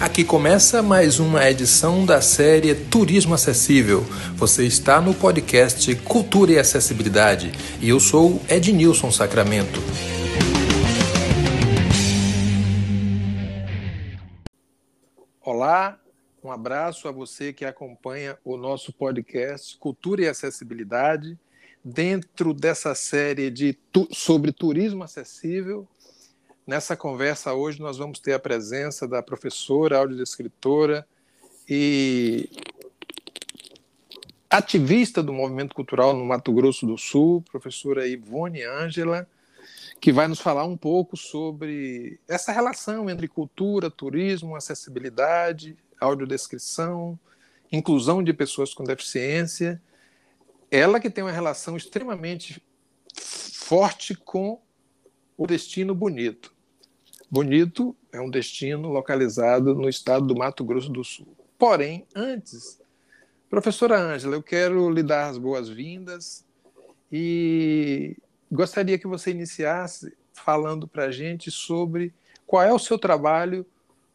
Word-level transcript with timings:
Aqui 0.00 0.24
começa 0.24 0.82
mais 0.82 1.20
uma 1.20 1.46
edição 1.50 2.06
da 2.06 2.22
série 2.22 2.74
Turismo 2.74 3.34
Acessível. 3.34 4.00
Você 4.34 4.64
está 4.64 4.98
no 4.98 5.12
podcast 5.12 5.94
Cultura 5.96 6.52
e 6.52 6.58
Acessibilidade 6.58 7.52
e 7.82 7.90
eu 7.90 8.00
sou 8.00 8.40
Ednilson 8.48 9.10
Sacramento. 9.12 9.78
Olá, 15.42 16.00
um 16.42 16.50
abraço 16.50 17.06
a 17.06 17.12
você 17.12 17.52
que 17.52 17.66
acompanha 17.66 18.38
o 18.42 18.56
nosso 18.56 18.94
podcast 18.94 19.76
Cultura 19.76 20.22
e 20.22 20.28
Acessibilidade. 20.28 21.38
Dentro 21.84 22.54
dessa 22.54 22.94
série 22.94 23.50
de 23.50 23.74
tu 23.92 24.08
sobre 24.10 24.50
turismo 24.50 25.04
acessível, 25.04 25.86
Nessa 26.66 26.96
conversa 26.96 27.54
hoje 27.54 27.80
nós 27.80 27.96
vamos 27.96 28.20
ter 28.20 28.32
a 28.32 28.38
presença 28.38 29.08
da 29.08 29.22
professora, 29.22 29.98
audiodescritora 29.98 31.06
e 31.68 32.48
ativista 34.48 35.22
do 35.22 35.32
movimento 35.32 35.74
cultural 35.74 36.14
no 36.14 36.24
Mato 36.24 36.52
Grosso 36.52 36.86
do 36.86 36.98
Sul, 36.98 37.42
professora 37.50 38.06
Ivone 38.06 38.62
Ângela, 38.62 39.28
que 40.00 40.12
vai 40.12 40.28
nos 40.28 40.40
falar 40.40 40.64
um 40.64 40.76
pouco 40.76 41.16
sobre 41.16 42.20
essa 42.28 42.52
relação 42.52 43.08
entre 43.08 43.26
cultura, 43.26 43.90
turismo, 43.90 44.54
acessibilidade, 44.54 45.76
audiodescrição, 46.00 47.18
inclusão 47.72 48.22
de 48.22 48.32
pessoas 48.32 48.74
com 48.74 48.84
deficiência. 48.84 49.80
Ela 50.70 51.00
que 51.00 51.10
tem 51.10 51.24
uma 51.24 51.32
relação 51.32 51.76
extremamente 51.76 52.62
forte 53.14 54.14
com 54.14 54.60
o 55.36 55.46
destino 55.46 55.94
bonito. 55.94 56.59
Bonito 57.30 57.94
é 58.12 58.20
um 58.20 58.28
destino 58.28 58.88
localizado 58.88 59.72
no 59.72 59.88
estado 59.88 60.26
do 60.26 60.34
Mato 60.34 60.64
Grosso 60.64 60.90
do 60.90 61.04
Sul. 61.04 61.28
Porém, 61.56 62.04
antes, 62.12 62.80
professora 63.48 63.96
Ângela, 64.00 64.34
eu 64.34 64.42
quero 64.42 64.90
lhe 64.90 65.00
dar 65.00 65.28
as 65.28 65.38
boas-vindas 65.38 66.44
e 67.12 68.16
gostaria 68.50 68.98
que 68.98 69.06
você 69.06 69.30
iniciasse 69.30 70.12
falando 70.32 70.88
para 70.88 71.04
a 71.04 71.10
gente 71.12 71.52
sobre 71.52 72.12
qual 72.44 72.64
é 72.64 72.72
o 72.72 72.80
seu 72.80 72.98
trabalho 72.98 73.64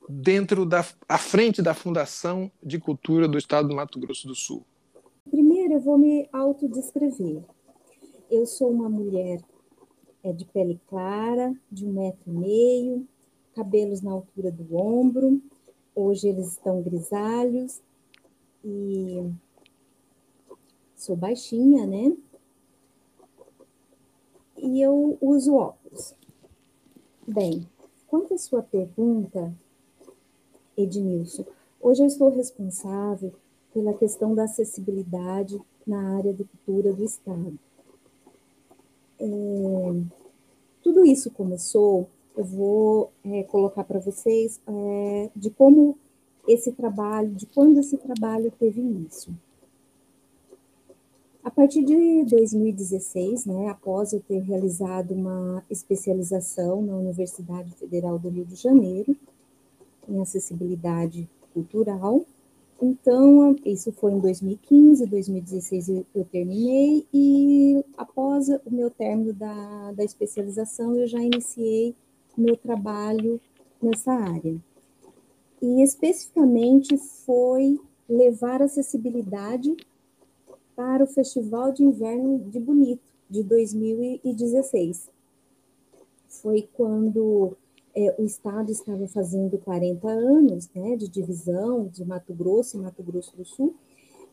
dentro 0.10 0.66
da 0.66 0.86
à 1.08 1.18
frente 1.18 1.62
da 1.62 1.74
Fundação 1.74 2.52
de 2.62 2.78
Cultura 2.78 3.30
do 3.30 3.38
Estado 3.38 3.70
do 3.70 3.76
Mato 3.76 3.98
Grosso 3.98 4.28
do 4.28 4.36
Sul. 4.36 4.66
Primeiro, 5.32 5.76
eu 5.76 5.80
vou 5.80 5.98
me 5.98 6.28
autodescrever. 6.34 7.42
Eu 8.30 8.46
sou 8.46 8.70
uma 8.70 8.90
mulher 8.90 9.40
é 10.26 10.34
de 10.34 10.44
pele 10.44 10.82
clara, 10.88 11.56
de 11.72 11.86
um 11.86 11.94
metro 11.94 12.24
e 12.26 12.32
meio, 12.32 13.08
cabelos 13.54 14.02
na 14.02 14.12
altura 14.12 14.52
do 14.52 14.76
ombro. 14.76 15.40
Hoje 15.96 16.28
eles 16.28 16.54
estão 16.54 16.82
grisalhos 16.82 17.80
e 18.64 19.32
sou 20.96 21.16
baixinha, 21.16 21.86
né? 21.86 22.18
E 24.58 24.82
eu 24.82 25.16
uso 25.22 25.54
óculos. 25.54 26.16
Bem, 27.28 27.68
quanto 28.08 28.34
à 28.34 28.38
sua 28.40 28.64
pergunta, 28.64 29.54
Ednilson, 30.76 31.46
hoje 31.80 32.02
eu 32.02 32.08
estou 32.08 32.30
responsável 32.30 33.32
pela 33.72 33.94
questão 33.94 34.34
da 34.34 34.46
acessibilidade 34.46 35.62
na 35.86 36.18
área 36.18 36.34
de 36.34 36.44
cultura 36.46 36.92
do 36.92 37.04
Estado. 37.04 37.60
É, 39.20 39.26
tudo 40.84 41.06
isso 41.06 41.32
começou, 41.32 42.08
eu 42.36 42.44
vou 42.44 43.12
é, 43.24 43.44
colocar 43.44 43.84
para 43.84 44.00
vocês 44.00 44.62
é, 44.68 45.30
de 45.36 45.50
como 45.50 45.98
esse 46.48 46.72
trabalho, 46.72 47.34
de 47.34 47.46
quando 47.46 47.80
esse 47.80 47.98
trabalho 47.98 48.52
teve 48.60 48.82
início. 48.82 49.34
A 51.44 51.52
partir 51.52 51.84
de 51.84 52.26
2016, 52.26 53.46
né, 53.46 53.70
após 53.70 54.14
eu 54.14 54.20
ter 54.20 54.40
realizado 54.40 55.12
uma 55.12 55.64
especialização 55.70 56.82
na 56.82 56.96
Universidade 56.96 57.72
Federal 57.76 58.18
do 58.18 58.30
Rio 58.30 58.46
de 58.46 58.56
Janeiro, 58.56 59.16
em 60.10 60.20
acessibilidade 60.20 61.30
cultural, 61.54 62.26
então, 62.82 63.56
isso 63.66 63.92
foi 63.94 64.12
em 64.12 64.20
2015, 64.20 65.06
2016 65.06 65.90
eu 66.14 66.26
terminei, 66.26 67.06
e 67.14 67.84
após 67.98 68.50
o 68.50 68.72
meu 68.72 68.92
término 68.92 69.34
da, 69.34 69.94
da 69.94 70.04
especialização, 70.04 70.96
eu 70.96 71.08
já 71.08 71.20
iniciei 71.20 71.96
meu 72.38 72.58
trabalho 72.58 73.40
nessa 73.82 74.12
área. 74.12 74.58
E 75.62 75.82
especificamente 75.82 76.98
foi 76.98 77.80
levar 78.10 78.62
acessibilidade 78.62 79.76
para 80.76 81.04
o 81.04 81.08
Festival 81.08 81.72
de 81.72 81.84
Inverno 81.84 82.40
de 82.40 82.60
Bonito, 82.60 83.02
de 83.30 83.42
2016. 83.42 85.10
Foi 86.28 86.68
quando 86.74 87.56
é, 87.96 88.14
o 88.20 88.26
Estado 88.26 88.72
estava 88.72 89.08
fazendo 89.08 89.58
40 89.58 90.08
anos 90.08 90.70
né, 90.76 90.98
de 90.98 91.08
divisão 91.08 91.88
de 91.88 92.04
Mato 92.04 92.34
Grosso 92.34 92.78
e 92.78 92.82
Mato 92.82 93.02
Grosso 93.02 93.36
do 93.38 93.46
Sul. 93.46 93.74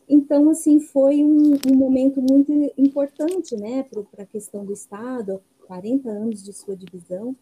Então, 0.07 0.49
assim, 0.49 0.81
foi 0.81 1.23
um, 1.23 1.53
um 1.71 1.75
momento 1.75 2.21
muito 2.21 2.51
importante 2.77 3.55
né, 3.55 3.83
para 3.83 4.23
a 4.23 4.27
questão 4.27 4.65
do 4.65 4.73
Estado, 4.73 5.41
40 5.65 6.09
anos 6.09 6.43
de 6.43 6.51
sua 6.51 6.75
divisão. 6.75 7.33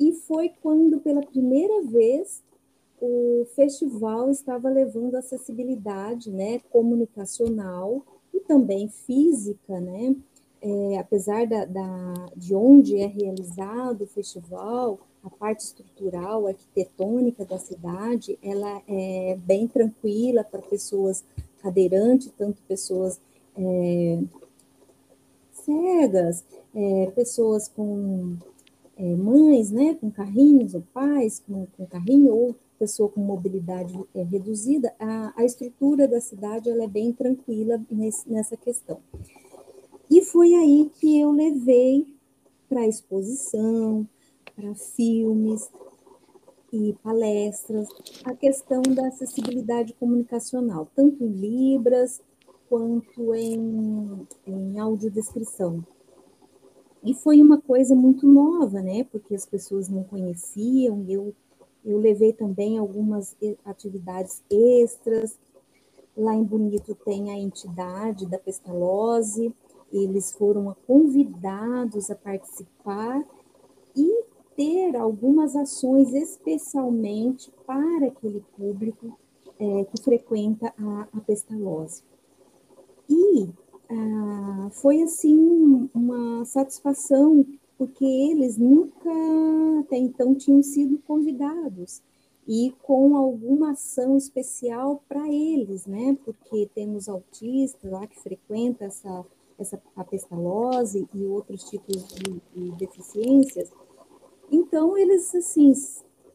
E 0.00 0.12
foi 0.12 0.50
quando, 0.62 0.98
pela 1.00 1.20
primeira 1.20 1.82
vez, 1.82 2.42
o 2.98 3.44
festival 3.54 4.30
estava 4.30 4.70
levando 4.70 5.14
acessibilidade 5.14 6.30
né, 6.30 6.58
comunicacional 6.70 8.02
e 8.32 8.40
também 8.40 8.88
física, 8.88 9.78
né? 9.78 10.16
É, 10.66 10.96
apesar 10.96 11.46
da, 11.46 11.66
da, 11.66 12.14
de 12.34 12.54
onde 12.54 12.96
é 12.96 13.06
realizado 13.06 14.04
o 14.04 14.06
festival, 14.06 14.98
a 15.22 15.28
parte 15.28 15.60
estrutural, 15.60 16.46
arquitetônica 16.46 17.44
da 17.44 17.58
cidade, 17.58 18.38
ela 18.42 18.80
é 18.88 19.36
bem 19.44 19.68
tranquila 19.68 20.42
para 20.42 20.62
pessoas 20.62 21.22
cadeirantes, 21.62 22.32
tanto 22.38 22.62
pessoas 22.62 23.20
é, 23.54 24.22
cegas, 25.52 26.42
é, 26.74 27.10
pessoas 27.14 27.68
com 27.68 28.38
é, 28.96 29.14
mães, 29.16 29.70
né, 29.70 29.94
com 30.00 30.10
carrinhos, 30.10 30.74
ou 30.74 30.82
pais 30.94 31.42
com, 31.46 31.66
com 31.76 31.84
carrinho, 31.84 32.34
ou 32.34 32.56
pessoa 32.78 33.10
com 33.10 33.20
mobilidade 33.20 33.98
é, 34.14 34.22
reduzida, 34.22 34.94
a, 34.98 35.34
a 35.36 35.44
estrutura 35.44 36.08
da 36.08 36.22
cidade 36.22 36.70
ela 36.70 36.84
é 36.84 36.88
bem 36.88 37.12
tranquila 37.12 37.78
nesse, 37.90 38.30
nessa 38.30 38.56
questão. 38.56 38.98
E 40.14 40.22
foi 40.22 40.54
aí 40.54 40.92
que 41.00 41.18
eu 41.20 41.32
levei 41.32 42.06
para 42.68 42.86
exposição, 42.86 44.08
para 44.54 44.72
filmes 44.72 45.68
e 46.72 46.92
palestras, 47.02 47.88
a 48.24 48.32
questão 48.32 48.80
da 48.82 49.08
acessibilidade 49.08 49.92
comunicacional, 49.94 50.88
tanto 50.94 51.24
em 51.24 51.32
Libras 51.32 52.22
quanto 52.68 53.34
em, 53.34 54.24
em 54.46 54.78
audiodescrição. 54.78 55.84
E 57.02 57.12
foi 57.12 57.42
uma 57.42 57.60
coisa 57.60 57.96
muito 57.96 58.24
nova, 58.24 58.80
né? 58.80 59.02
Porque 59.10 59.34
as 59.34 59.44
pessoas 59.44 59.88
não 59.88 60.04
conheciam, 60.04 61.04
eu, 61.08 61.34
eu 61.84 61.98
levei 61.98 62.32
também 62.32 62.78
algumas 62.78 63.36
atividades 63.64 64.44
extras. 64.48 65.36
Lá 66.16 66.36
em 66.36 66.44
Bonito 66.44 66.94
tem 67.04 67.32
a 67.32 67.36
entidade 67.36 68.26
da 68.26 68.38
pestalose, 68.38 69.52
eles 69.92 70.32
foram 70.32 70.74
convidados 70.86 72.10
a 72.10 72.14
participar 72.14 73.24
e 73.96 74.24
ter 74.56 74.96
algumas 74.96 75.54
ações 75.56 76.12
especialmente 76.12 77.50
para 77.66 78.06
aquele 78.06 78.44
público 78.56 79.18
é, 79.58 79.84
que 79.84 80.02
frequenta 80.02 80.72
a, 80.78 81.08
a 81.12 81.20
pestalose. 81.20 82.02
E 83.08 83.48
ah, 83.90 84.68
foi 84.72 85.02
assim 85.02 85.88
uma 85.94 86.44
satisfação, 86.44 87.44
porque 87.76 88.04
eles 88.04 88.56
nunca 88.56 89.10
até 89.80 89.96
então 89.96 90.34
tinham 90.34 90.62
sido 90.62 90.98
convidados 91.06 92.02
e 92.46 92.74
com 92.82 93.16
alguma 93.16 93.72
ação 93.72 94.16
especial 94.16 95.02
para 95.08 95.28
eles, 95.28 95.86
né? 95.86 96.16
Porque 96.24 96.68
temos 96.74 97.08
autistas 97.08 97.90
lá 97.90 98.06
que 98.06 98.20
frequentam 98.20 98.86
essa, 98.86 99.24
essa 99.58 99.80
a 99.96 100.04
pestalose 100.04 101.08
e 101.14 101.24
outros 101.24 101.64
tipos 101.64 102.06
de, 102.08 102.40
de 102.54 102.72
deficiências. 102.72 103.70
Então, 104.50 104.96
eles, 104.96 105.34
assim, 105.34 105.72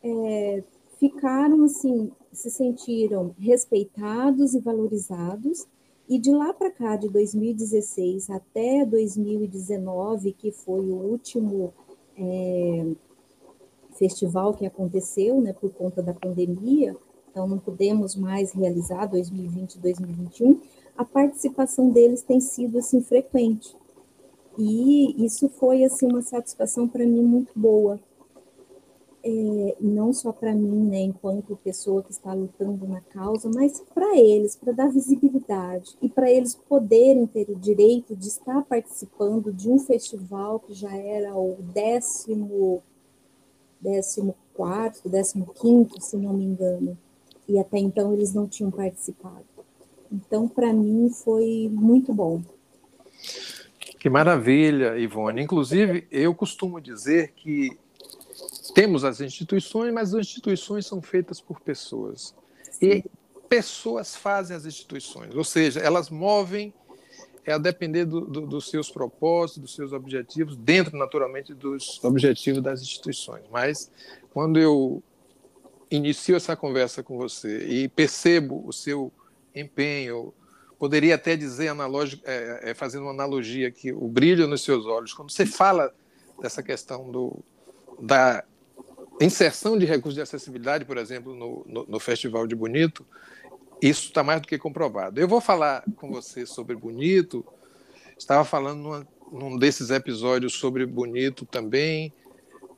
é, 0.04 0.63
ficaram, 0.98 1.63
assim, 1.63 2.12
se 2.31 2.50
sentiram 2.50 3.33
respeitados 3.38 4.54
e 4.54 4.60
valorizados, 4.60 5.68
e 6.07 6.18
de 6.18 6.31
lá 6.31 6.51
para 6.54 6.71
cá, 6.71 6.95
de 6.95 7.07
2016 7.07 8.30
até 8.31 8.83
2019, 8.83 10.33
que 10.33 10.51
foi 10.51 10.89
o 10.89 10.95
último 10.95 11.71
é, 12.18 12.92
festival 13.94 14.56
que 14.56 14.66
aconteceu, 14.66 15.39
né, 15.39 15.54
por 15.54 15.71
conta 15.71 16.01
da 16.01 16.13
pandemia, 16.13 16.95
então 17.30 17.48
não 17.48 17.60
podemos 17.60 18.16
mais 18.16 18.51
realizar 18.51 19.06
2020 19.06 19.75
e 19.75 19.80
2021, 19.80 20.60
a 21.00 21.06
participação 21.06 21.90
deles 21.90 22.22
tem 22.22 22.42
sido 22.42 22.78
assim 22.78 23.01
frequente. 23.01 23.74
E 24.57 25.25
isso 25.25 25.48
foi 25.48 25.86
assim 25.86 26.07
uma 26.07 26.22
satisfação 26.22 26.90
para 26.90 27.06
mim 27.06 27.22
muito 27.22 27.57
boa, 27.57 27.98
é, 29.24 29.78
não 29.80 30.12
só 30.12 30.34
para 30.34 30.54
mim, 30.54 30.90
né, 30.90 31.00
enquanto 31.00 31.56
pessoa 31.63 32.04
que 32.04 32.12
está 32.12 32.34
lutando 32.34 32.86
na 32.86 33.00
causa, 33.00 33.50
mas 33.50 33.81
para 33.94 34.18
eles, 34.18 34.57
para 34.57 34.74
dar 34.74 34.92
visibilidade 34.92 35.96
e 36.01 36.10
para 36.10 36.30
eles 36.30 36.56
poderem 36.56 37.25
ter 37.25 37.50
o 37.50 37.56
direito 37.56 38.13
de 38.13 38.28
estar 38.28 38.62
participando 38.66 39.54
de 39.54 39.69
um 39.69 39.80
festival 39.80 40.60
que 40.60 40.74
já 40.74 40.94
era 40.98 41.34
o 41.34 41.56
décimo, 41.74 42.84
décimo 43.80 44.36
quarto, 44.54 45.07
décimo 45.07 45.45
quinto, 45.54 46.04
se 46.04 46.18
não 46.18 46.34
me 46.34 46.44
engano, 46.44 46.98
e 47.48 47.57
até 47.57 47.78
então 47.78 48.12
eles 48.13 48.34
não 48.34 48.45
tinham 48.50 48.69
participado. 48.69 49.59
Então, 50.12 50.48
para 50.48 50.74
mim, 50.74 51.10
foi 51.10 51.70
muito 51.72 52.14
bom. 52.14 52.42
Que 54.00 54.10
maravilha, 54.10 54.98
Ivone. 54.98 55.42
Inclusive, 55.42 56.08
eu 56.10 56.34
costumo 56.34 56.80
dizer 56.80 57.34
que 57.36 57.78
temos 58.74 59.04
as 59.04 59.20
instituições, 59.20 59.94
mas 59.94 60.14
as 60.14 60.22
instituições 60.22 60.86
são 60.86 61.02
feitas 61.02 61.42
por 61.42 61.60
pessoas. 61.60 62.34
E 62.82 63.04
pessoas 63.50 64.16
fazem 64.16 64.56
as 64.56 64.66
instituições, 64.66 65.36
ou 65.36 65.44
seja, 65.44 65.80
elas 65.80 66.10
movem 66.10 66.74
é 67.46 67.54
a 67.54 67.58
depender 67.58 68.06
do, 68.06 68.22
do, 68.22 68.42
dos 68.42 68.70
seus 68.70 68.92
propósitos, 68.92 69.62
dos 69.62 69.76
seus 69.76 69.92
objetivos, 69.92 70.56
dentro, 70.56 70.96
naturalmente, 70.96 71.54
dos 71.54 72.00
objetivos 72.04 72.62
das 72.62 72.82
instituições. 72.82 73.44
Mas, 73.50 73.92
quando 74.32 74.60
eu 74.60 75.02
inicio 75.90 76.36
essa 76.36 76.56
conversa 76.56 77.02
com 77.02 77.18
você 77.18 77.66
e 77.66 77.88
percebo 77.88 78.64
o 78.68 78.72
seu 78.72 79.12
empenho, 79.56 80.34
poderia 80.78 81.16
até 81.16 81.36
dizer, 81.36 81.72
é, 82.24 82.72
é, 82.72 82.74
fazendo 82.74 83.04
uma 83.04 83.12
analogia 83.12 83.68
aqui, 83.68 83.92
o 83.92 84.07
brilho 84.07 84.48
nos 84.48 84.63
seus 84.63 84.86
olhos, 84.86 85.13
quando 85.13 85.31
você 85.31 85.46
fala 85.46 85.94
dessa 86.42 86.63
questão 86.63 87.12
do, 87.12 87.44
da 88.00 88.44
inserção 89.19 89.78
de 89.78 89.86
recursos 89.86 90.16
de 90.16 90.22
acessibilidade, 90.22 90.86
por 90.86 90.98
exemplo, 90.98 91.36
no, 91.36 91.66
no, 91.68 91.86
no 91.86 92.00
Festival 92.00 92.48
de 92.48 92.56
Bonito, 92.56 93.06
isso 93.81 94.07
está 94.07 94.24
mais 94.24 94.42
do 94.42 94.48
que 94.48 94.57
comprovado. 94.57 95.19
Eu 95.19 95.28
vou 95.28 95.42
falar 95.42 95.84
com 95.98 96.10
você 96.10 96.45
sobre 96.45 96.75
Bonito, 96.75 97.45
estava 98.18 98.45
falando 98.45 98.81
numa, 98.81 99.07
num 99.31 99.57
desses 99.57 99.90
episódios 99.90 100.54
sobre 100.54 100.86
Bonito 100.86 101.45
também, 101.45 102.13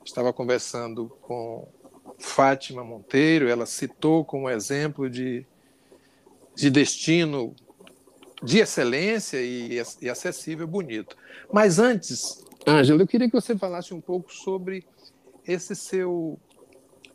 estava 0.04 0.32
conversando 0.32 1.08
com 1.22 1.68
Fátima 2.18 2.84
Monteiro, 2.84 3.48
ela 3.48 3.66
citou 3.66 4.24
como 4.24 4.50
exemplo 4.50 5.08
de, 5.08 5.46
de 6.54 6.70
destino 6.70 7.54
de 8.42 8.58
excelência 8.58 9.40
e, 9.40 9.80
e 10.00 10.10
acessível 10.10 10.66
bonito. 10.66 11.16
Mas 11.52 11.78
antes, 11.78 12.44
Ângela, 12.66 13.02
eu 13.02 13.06
queria 13.06 13.28
que 13.28 13.34
você 13.34 13.56
falasse 13.56 13.94
um 13.94 14.00
pouco 14.00 14.32
sobre 14.32 14.84
esse 15.46 15.74
seu 15.74 16.38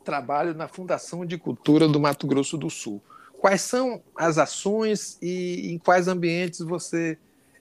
trabalho 0.04 0.54
na 0.54 0.68
Fundação 0.68 1.26
de 1.26 1.36
Cultura 1.36 1.86
do 1.86 2.00
Mato 2.00 2.26
Grosso 2.26 2.56
do 2.56 2.70
Sul. 2.70 3.02
Quais 3.38 3.60
são 3.60 4.02
as 4.16 4.38
ações 4.38 5.18
e 5.22 5.72
em 5.72 5.78
quais 5.78 6.08
ambientes 6.08 6.60
você 6.60 7.18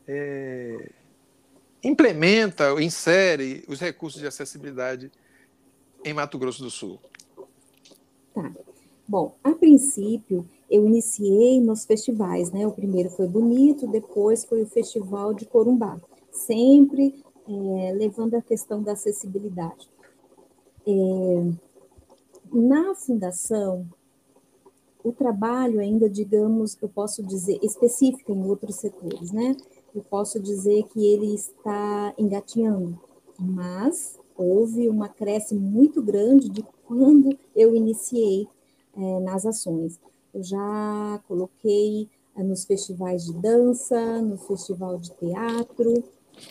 é, 0.08 0.92
implementa 1.84 2.72
insere 2.82 3.64
os 3.68 3.80
recursos 3.80 4.20
de 4.20 4.28
acessibilidade 4.28 5.12
em 6.04 6.14
Mato 6.14 6.38
Grosso 6.38 6.64
do 6.64 6.72
Sul? 6.72 7.00
Tá. 8.34 8.52
Bom, 9.08 9.38
a 9.44 9.52
princípio, 9.52 10.48
eu 10.70 10.86
iniciei 10.86 11.62
nos 11.62 11.86
festivais, 11.86 12.52
né? 12.52 12.68
O 12.68 12.72
primeiro 12.72 13.10
foi 13.10 13.28
Bonito, 13.28 13.88
depois 13.88 14.44
foi 14.44 14.64
o 14.64 14.68
Festival 14.68 15.34
de 15.34 15.46
Corumbá, 15.46 16.00
sempre 16.32 17.24
é, 17.48 17.94
levando 17.94 18.36
a 18.36 18.42
questão 18.42 18.84
da 18.84 18.94
acessibilidade. 18.94 19.90
É, 20.86 21.52
na 22.52 22.96
fundação, 22.96 23.88
o 25.04 25.12
trabalho 25.12 25.80
ainda, 25.80 26.10
digamos, 26.10 26.78
eu 26.82 26.90
posso 26.90 27.24
dizer, 27.24 27.60
específico 27.64 28.34
em 28.34 28.46
outros 28.46 28.76
setores, 28.76 29.32
né? 29.32 29.56
Eu 29.96 30.04
posso 30.04 30.40
dizer 30.40 30.84
que 30.90 31.06
ele 31.06 31.34
está 31.34 32.14
engatinhando, 32.18 33.00
mas 33.40 34.20
houve 34.36 34.90
uma 34.90 35.08
crescimento 35.08 35.64
muito 35.64 36.02
grande 36.02 36.50
de 36.50 36.64
quando 36.86 37.38
eu 37.56 37.76
iniciei 37.76 38.48
é, 38.96 39.20
nas 39.22 39.46
ações. 39.46 40.00
Eu 40.38 40.44
já 40.44 41.20
coloquei 41.28 42.08
é, 42.36 42.44
nos 42.44 42.64
festivais 42.64 43.26
de 43.26 43.34
dança, 43.34 44.22
no 44.22 44.38
festival 44.38 45.00
de 45.00 45.10
teatro, 45.14 46.04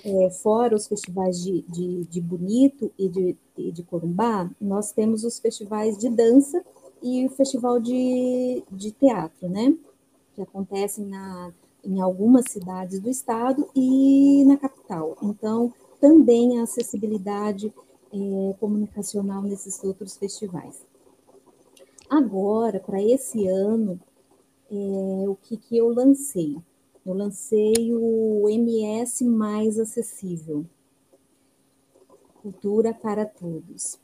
é, 0.04 0.30
fora 0.30 0.74
os 0.74 0.88
festivais 0.88 1.40
de, 1.40 1.62
de, 1.68 2.04
de 2.06 2.20
Bonito 2.20 2.90
e 2.98 3.08
de, 3.08 3.36
de 3.70 3.82
Corumbá, 3.84 4.50
nós 4.60 4.90
temos 4.90 5.22
os 5.22 5.38
festivais 5.38 5.96
de 5.96 6.08
dança 6.08 6.64
e 7.00 7.26
o 7.26 7.30
festival 7.30 7.78
de, 7.78 8.64
de 8.72 8.90
teatro, 8.90 9.48
né? 9.48 9.72
Que 10.34 10.42
acontecem 10.42 11.06
na, 11.06 11.52
em 11.84 12.00
algumas 12.00 12.46
cidades 12.48 12.98
do 12.98 13.08
estado 13.08 13.68
e 13.72 14.44
na 14.46 14.56
capital. 14.56 15.16
Então, 15.22 15.72
também 16.00 16.58
a 16.58 16.64
acessibilidade 16.64 17.72
é, 18.12 18.54
comunicacional 18.58 19.42
nesses 19.42 19.82
outros 19.84 20.16
festivais. 20.16 20.84
Agora, 22.08 22.78
para 22.78 23.02
esse 23.02 23.46
ano, 23.48 24.00
é, 24.70 25.28
o 25.28 25.36
que, 25.42 25.56
que 25.56 25.76
eu 25.76 25.88
lancei? 25.88 26.56
Eu 27.04 27.14
lancei 27.14 27.92
o 27.92 28.48
MS 28.48 29.24
mais 29.24 29.78
acessível, 29.78 30.64
cultura 32.42 32.94
para 32.94 33.24
todos. 33.24 33.98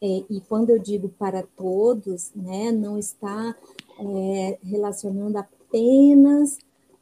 É, 0.00 0.24
e 0.28 0.40
quando 0.48 0.70
eu 0.70 0.78
digo 0.78 1.08
para 1.08 1.42
todos, 1.42 2.32
né, 2.34 2.72
não 2.72 2.98
está 2.98 3.56
é, 3.98 4.58
relacionando 4.62 5.38
apenas 5.38 6.58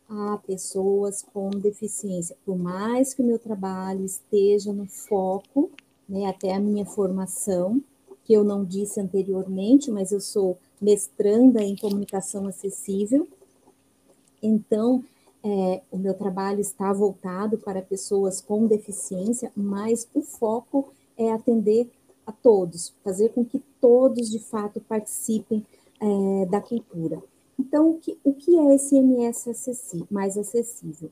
a 0.08 0.38
pessoas 0.46 1.22
com 1.22 1.48
deficiência. 1.50 2.36
Por 2.44 2.58
mais 2.58 3.14
que 3.14 3.22
o 3.22 3.24
meu 3.24 3.38
trabalho 3.38 4.04
esteja 4.04 4.72
no 4.72 4.86
foco, 4.86 5.70
né, 6.08 6.26
até 6.26 6.54
a 6.54 6.60
minha 6.60 6.84
formação, 6.84 7.82
que 8.30 8.34
eu 8.34 8.44
não 8.44 8.64
disse 8.64 9.00
anteriormente, 9.00 9.90
mas 9.90 10.12
eu 10.12 10.20
sou 10.20 10.56
mestranda 10.80 11.64
em 11.64 11.74
comunicação 11.74 12.46
acessível. 12.46 13.26
Então, 14.40 15.02
é, 15.42 15.82
o 15.90 15.98
meu 15.98 16.14
trabalho 16.14 16.60
está 16.60 16.92
voltado 16.92 17.58
para 17.58 17.82
pessoas 17.82 18.40
com 18.40 18.68
deficiência, 18.68 19.50
mas 19.56 20.08
o 20.14 20.22
foco 20.22 20.92
é 21.18 21.32
atender 21.32 21.90
a 22.24 22.30
todos, 22.30 22.94
fazer 23.02 23.30
com 23.30 23.44
que 23.44 23.58
todos 23.80 24.30
de 24.30 24.38
fato 24.38 24.80
participem 24.80 25.66
é, 26.00 26.46
da 26.46 26.60
cultura. 26.60 27.20
Então, 27.58 27.90
o 27.90 27.98
que, 27.98 28.16
o 28.22 28.32
que 28.32 28.56
é 28.56 28.76
esse 28.76 28.96
MS 28.96 30.06
mais 30.08 30.38
acessível? 30.38 31.10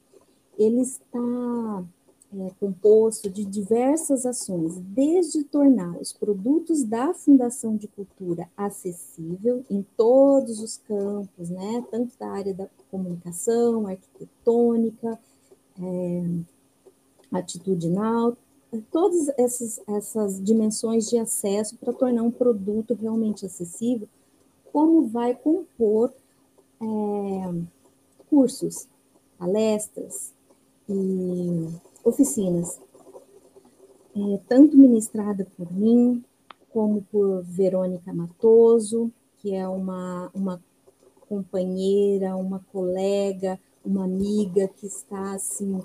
Ele 0.57 0.83
está 0.83 1.85
é, 2.31 2.51
composto 2.61 3.31
de 3.31 3.45
diversas 3.45 4.27
ações, 4.27 4.77
desde 4.81 5.45
tornar 5.45 5.97
os 5.99 6.13
produtos 6.13 6.85
da 6.85 7.15
Fundação 7.15 7.77
de 7.77 7.89
Cultura 7.89 8.49
acessível 8.57 9.65
em 9.71 9.85
todos 9.97 10.61
os 10.61 10.77
campos, 10.77 11.49
né, 11.49 11.85
tanto 11.91 12.19
da 12.19 12.29
área 12.29 12.53
da 12.53 12.69
comunicação, 12.91 13.87
arquitetônica, 13.87 15.19
é, 15.81 16.25
atitudinal, 17.33 18.37
todas 18.91 19.29
essas, 19.39 19.81
essas 19.89 20.43
dimensões 20.43 21.09
de 21.09 21.17
acesso 21.17 21.77
para 21.77 21.93
tornar 21.93 22.23
um 22.23 22.31
produto 22.31 22.95
realmente 22.95 23.47
acessível, 23.47 24.09
como 24.71 25.09
vai 25.09 25.35
compor 25.35 26.13
é, 26.81 27.55
cursos, 28.29 28.87
palestras 29.39 30.35
e 30.89 31.69
oficinas, 32.05 32.81
é, 34.17 34.41
tanto 34.49 34.77
ministrada 34.77 35.47
por 35.57 35.73
mim, 35.73 36.25
como 36.73 37.03
por 37.11 37.43
Verônica 37.43 38.13
Matoso, 38.13 39.11
que 39.37 39.55
é 39.55 39.67
uma, 39.69 40.31
uma 40.35 40.63
companheira, 41.29 42.37
uma 42.37 42.61
colega, 42.73 43.59
uma 43.85 44.05
amiga 44.05 44.69
que 44.69 44.87
está 44.87 45.35
assim 45.35 45.81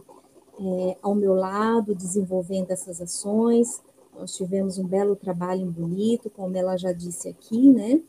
é, 0.59 0.97
ao 1.01 1.15
meu 1.15 1.33
lado 1.33 1.95
desenvolvendo 1.95 2.71
essas 2.71 3.01
ações. 3.01 3.81
Nós 4.17 4.35
tivemos 4.35 4.77
um 4.77 4.87
belo 4.87 5.15
trabalho 5.15 5.65
bonito, 5.65 6.29
como 6.29 6.55
ela 6.55 6.77
já 6.77 6.91
disse 6.91 7.27
aqui, 7.27 7.69
né? 7.69 8.01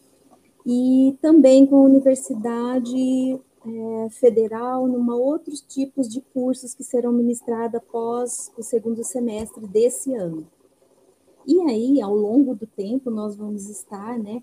E 0.66 1.16
também 1.20 1.66
com 1.66 1.76
a 1.76 1.84
Universidade 1.84 3.38
é, 3.66 4.10
federal, 4.10 4.86
numa 4.86 5.16
outros 5.16 5.60
tipos 5.60 6.08
de 6.08 6.20
cursos 6.20 6.74
que 6.74 6.84
serão 6.84 7.12
ministrados 7.12 7.76
após 7.76 8.52
o 8.56 8.62
segundo 8.62 9.02
semestre 9.02 9.66
desse 9.66 10.14
ano. 10.14 10.46
E 11.46 11.60
aí, 11.62 12.00
ao 12.00 12.14
longo 12.14 12.54
do 12.54 12.66
tempo, 12.66 13.10
nós 13.10 13.36
vamos 13.36 13.68
estar 13.68 14.18
né, 14.18 14.42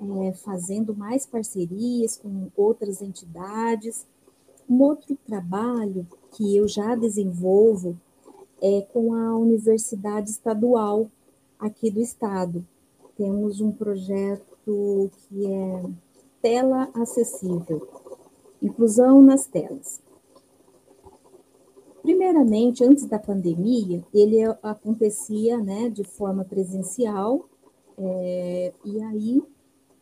é, 0.00 0.32
fazendo 0.32 0.94
mais 0.94 1.26
parcerias 1.26 2.16
com 2.16 2.48
outras 2.56 3.00
entidades. 3.02 4.06
Um 4.68 4.82
outro 4.82 5.16
trabalho 5.26 6.06
que 6.32 6.56
eu 6.56 6.66
já 6.66 6.94
desenvolvo 6.94 7.96
é 8.62 8.82
com 8.92 9.14
a 9.14 9.36
Universidade 9.36 10.30
Estadual 10.30 11.10
aqui 11.58 11.90
do 11.90 12.00
estado. 12.00 12.64
Temos 13.16 13.60
um 13.60 13.70
projeto 13.70 15.10
que 15.28 15.46
é 15.46 15.84
tela 16.42 16.88
acessível, 16.94 17.86
inclusão 18.62 19.22
nas 19.22 19.46
telas. 19.46 20.00
Primeiramente, 22.02 22.82
antes 22.82 23.04
da 23.04 23.18
pandemia, 23.18 24.02
ele 24.12 24.42
acontecia 24.62 25.58
né, 25.58 25.90
de 25.90 26.02
forma 26.02 26.44
presencial, 26.44 27.46
é, 27.98 28.72
e 28.84 29.02
aí 29.02 29.42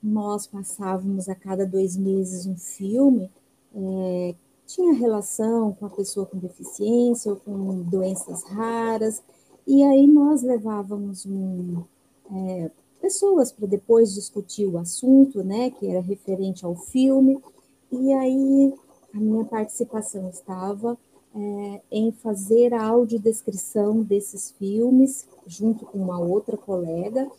nós 0.02 0.46
passávamos 0.46 1.28
a 1.28 1.34
cada 1.34 1.66
dois 1.66 1.96
meses 1.96 2.46
um 2.46 2.56
filme, 2.56 3.30
é, 3.74 4.34
tinha 4.64 4.92
relação 4.92 5.72
com 5.72 5.86
a 5.86 5.90
pessoa 5.90 6.26
com 6.26 6.38
deficiência 6.38 7.32
ou 7.32 7.38
com 7.38 7.82
doenças 7.82 8.44
raras, 8.44 9.22
e 9.66 9.82
aí 9.82 10.06
nós 10.06 10.42
levávamos 10.42 11.26
um, 11.26 11.82
é, 12.30 12.70
pessoas 13.00 13.50
para 13.50 13.66
depois 13.66 14.14
discutir 14.14 14.66
o 14.66 14.78
assunto, 14.78 15.42
né, 15.42 15.70
que 15.70 15.86
era 15.86 16.00
referente 16.00 16.64
ao 16.64 16.76
filme, 16.76 17.40
e 17.90 18.12
aí 18.12 18.74
a 19.14 19.18
minha 19.18 19.44
participação 19.44 20.28
estava 20.28 20.96
é, 21.34 21.80
em 21.90 22.12
fazer 22.12 22.74
a 22.74 22.84
audiodescrição 22.84 24.02
desses 24.02 24.50
filmes, 24.52 25.26
junto 25.46 25.84
com 25.86 25.98
uma 25.98 26.18
outra 26.18 26.56
colega, 26.56 27.30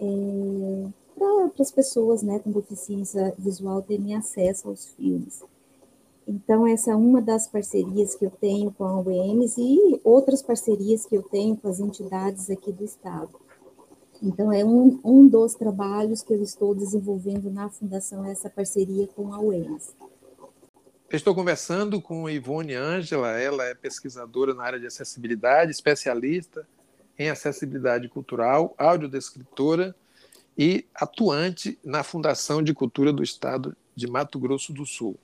é, 0.00 0.86
para 1.16 1.50
as 1.58 1.70
pessoas 1.70 2.22
né, 2.22 2.38
com 2.38 2.50
deficiência 2.50 3.34
visual 3.38 3.82
terem 3.82 4.14
acesso 4.14 4.68
aos 4.68 4.86
filmes. 4.86 5.42
Então, 6.26 6.66
essa 6.66 6.90
é 6.90 6.94
uma 6.94 7.22
das 7.22 7.48
parcerias 7.48 8.14
que 8.14 8.26
eu 8.26 8.30
tenho 8.30 8.70
com 8.70 8.84
a 8.84 9.00
UEMS 9.00 9.56
e 9.56 10.00
outras 10.04 10.42
parcerias 10.42 11.06
que 11.06 11.16
eu 11.16 11.22
tenho 11.22 11.56
com 11.56 11.68
as 11.68 11.80
entidades 11.80 12.50
aqui 12.50 12.70
do 12.70 12.84
Estado. 12.84 13.30
Então, 14.22 14.52
é 14.52 14.64
um, 14.64 15.00
um 15.04 15.28
dos 15.28 15.54
trabalhos 15.54 16.22
que 16.22 16.32
eu 16.32 16.42
estou 16.42 16.74
desenvolvendo 16.74 17.50
na 17.50 17.68
Fundação, 17.68 18.24
essa 18.24 18.50
parceria 18.50 19.06
com 19.08 19.32
a 19.32 19.40
UEMS. 19.40 19.94
Estou 21.10 21.34
conversando 21.34 22.02
com 22.02 22.28
Ivone 22.28 22.74
Ângela, 22.74 23.30
ela 23.38 23.64
é 23.64 23.74
pesquisadora 23.74 24.52
na 24.52 24.62
área 24.62 24.78
de 24.78 24.86
acessibilidade, 24.86 25.70
especialista 25.70 26.66
em 27.18 27.30
acessibilidade 27.30 28.08
cultural, 28.08 28.74
audiodescritora 28.76 29.94
e 30.56 30.84
atuante 30.94 31.78
na 31.82 32.02
Fundação 32.02 32.62
de 32.62 32.74
Cultura 32.74 33.12
do 33.12 33.22
Estado 33.22 33.76
de 33.96 34.06
Mato 34.06 34.38
Grosso 34.38 34.72
do 34.72 34.84
Sul. 34.84 35.16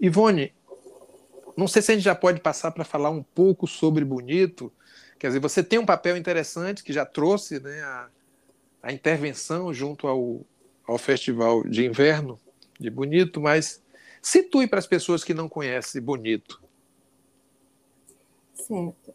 Ivone, 0.00 0.52
não 1.56 1.68
sei 1.68 1.80
se 1.80 1.92
a 1.92 1.94
gente 1.94 2.04
já 2.04 2.14
pode 2.14 2.40
passar 2.40 2.72
para 2.72 2.84
falar 2.84 3.10
um 3.10 3.22
pouco 3.22 3.66
sobre 3.66 4.04
Bonito. 4.04 4.72
Quer 5.18 5.28
dizer, 5.28 5.40
você 5.40 5.62
tem 5.62 5.78
um 5.78 5.86
papel 5.86 6.16
interessante 6.16 6.82
que 6.82 6.92
já 6.92 7.06
trouxe 7.06 7.60
né, 7.60 7.80
a, 7.82 8.08
a 8.82 8.92
intervenção 8.92 9.72
junto 9.72 10.06
ao, 10.06 10.40
ao 10.86 10.98
Festival 10.98 11.62
de 11.64 11.84
Inverno 11.84 12.38
de 12.78 12.90
Bonito, 12.90 13.40
mas 13.40 13.82
situe 14.20 14.66
para 14.66 14.78
as 14.78 14.86
pessoas 14.86 15.22
que 15.22 15.34
não 15.34 15.48
conhecem 15.48 16.02
Bonito. 16.02 16.62
Certo. 18.54 19.14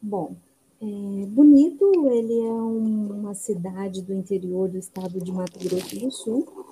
Bom, 0.00 0.36
é, 0.80 1.26
Bonito 1.26 2.10
ele 2.10 2.38
é 2.40 2.52
um, 2.52 3.20
uma 3.20 3.34
cidade 3.34 4.02
do 4.02 4.12
interior 4.12 4.68
do 4.68 4.78
estado 4.78 5.18
de 5.18 5.32
Mato 5.32 5.58
Grosso 5.58 5.98
do 5.98 6.10
Sul 6.10 6.64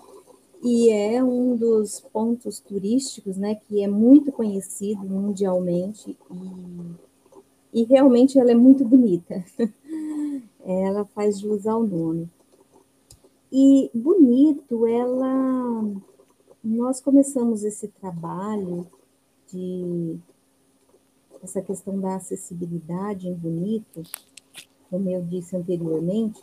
e 0.62 0.90
é 0.90 1.22
um 1.24 1.56
dos 1.56 2.00
pontos 2.00 2.60
turísticos, 2.60 3.36
né, 3.36 3.56
que 3.56 3.82
é 3.82 3.88
muito 3.88 4.30
conhecido 4.30 5.02
mundialmente 5.04 6.16
e, 6.30 7.11
e 7.72 7.84
realmente 7.84 8.38
ela 8.38 8.50
é 8.50 8.54
muito 8.54 8.84
bonita. 8.84 9.44
ela 10.64 11.04
faz 11.06 11.40
jus 11.40 11.66
ao 11.66 11.82
nome. 11.84 12.28
E 13.50 13.90
bonito, 13.94 14.86
ela 14.86 15.82
nós 16.62 17.00
começamos 17.00 17.64
esse 17.64 17.88
trabalho 17.88 18.86
de 19.52 20.16
essa 21.42 21.60
questão 21.60 21.98
da 21.98 22.14
acessibilidade 22.14 23.28
em 23.28 23.34
bonito, 23.34 24.02
como 24.88 25.10
eu 25.10 25.22
disse 25.22 25.56
anteriormente, 25.56 26.40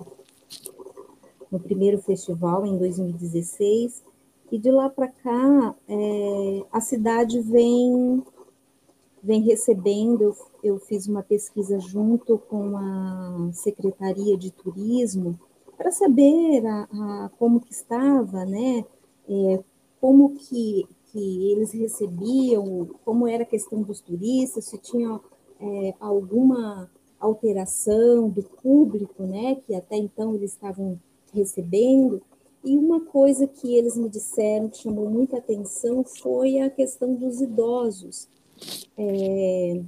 no 1.49 1.57
primeiro 1.57 1.99
festival 1.99 2.65
em 2.65 2.77
2016, 2.77 4.03
e 4.51 4.57
de 4.57 4.69
lá 4.69 4.89
para 4.89 5.07
cá, 5.07 5.75
é, 5.87 6.65
a 6.71 6.81
cidade 6.81 7.39
vem, 7.39 8.21
vem 9.23 9.41
recebendo, 9.41 10.35
eu, 10.63 10.79
fiz 10.79 11.07
uma 11.07 11.23
pesquisa 11.23 11.79
junto 11.79 12.37
com 12.37 12.77
a 12.77 13.49
Secretaria 13.53 14.37
de 14.37 14.51
Turismo, 14.51 15.39
para 15.77 15.91
saber 15.91 16.65
a, 16.65 16.83
a, 16.83 17.29
como 17.37 17.59
que 17.59 17.71
estava, 17.71 18.45
né, 18.45 18.83
é, 19.27 19.63
como 20.01 20.35
que, 20.35 20.85
que 21.05 21.51
eles 21.51 21.71
recebiam, 21.71 22.89
como 23.05 23.27
era 23.27 23.43
a 23.43 23.47
questão 23.47 23.81
dos 23.81 24.01
turistas, 24.01 24.65
se 24.65 24.77
tinha 24.77 25.19
é, 25.59 25.93
alguma 25.99 26.89
alteração 27.19 28.29
do 28.29 28.43
público, 28.43 29.23
né, 29.23 29.55
que 29.55 29.75
até 29.75 29.97
então 29.97 30.35
eles 30.35 30.51
estavam 30.51 30.99
recebendo, 31.33 32.21
e 32.63 32.75
uma 32.75 32.99
coisa 32.99 33.47
que 33.47 33.77
eles 33.77 33.95
me 33.95 34.09
disseram 34.09 34.69
que 34.69 34.79
chamou 34.79 35.09
muita 35.09 35.37
atenção 35.37 36.03
foi 36.03 36.59
a 36.59 36.69
questão 36.69 37.15
dos 37.15 37.39
idosos. 37.39 38.27
É, 38.97 39.81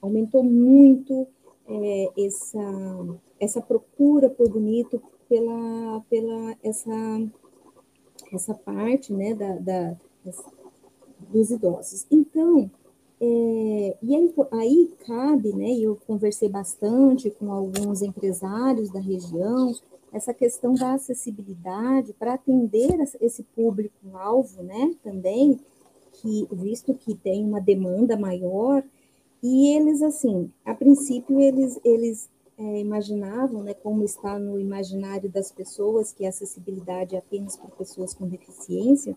aumentou 0.00 0.42
muito 0.42 1.26
é, 1.66 2.12
essa, 2.26 2.60
essa 3.40 3.60
procura 3.60 4.28
por 4.28 4.48
bonito 4.48 5.02
pela, 5.28 6.00
pela 6.08 6.56
essa, 6.62 6.92
essa 8.32 8.54
parte 8.54 9.12
né, 9.12 9.34
da, 9.34 9.56
da 9.56 9.96
dos 11.30 11.50
idosos. 11.50 12.06
Então, 12.10 12.70
é, 13.20 13.96
e 14.02 14.14
aí, 14.14 14.34
aí 14.52 14.94
cabe, 15.06 15.54
né, 15.54 15.70
e 15.70 15.84
eu 15.84 15.96
conversei 16.06 16.48
bastante 16.48 17.30
com 17.30 17.50
alguns 17.52 18.02
empresários 18.02 18.90
da 18.90 19.00
região, 19.00 19.72
essa 20.12 20.32
questão 20.32 20.74
da 20.74 20.94
acessibilidade 20.94 22.12
para 22.12 22.34
atender 22.34 22.94
esse 23.20 23.42
público-alvo, 23.42 24.62
né, 24.62 24.94
também, 25.02 25.58
que, 26.24 26.48
visto 26.52 26.94
que 26.94 27.14
tem 27.14 27.44
uma 27.44 27.60
demanda 27.60 28.16
maior, 28.16 28.82
e 29.42 29.76
eles, 29.76 30.00
assim, 30.00 30.50
a 30.64 30.74
princípio, 30.74 31.38
eles, 31.38 31.78
eles 31.84 32.30
é, 32.56 32.80
imaginavam, 32.80 33.62
né, 33.62 33.74
como 33.74 34.02
está 34.02 34.38
no 34.38 34.58
imaginário 34.58 35.28
das 35.28 35.52
pessoas, 35.52 36.12
que 36.12 36.24
a 36.24 36.30
acessibilidade 36.30 37.14
é 37.14 37.18
apenas 37.18 37.54
para 37.54 37.68
pessoas 37.72 38.14
com 38.14 38.26
deficiência. 38.26 39.14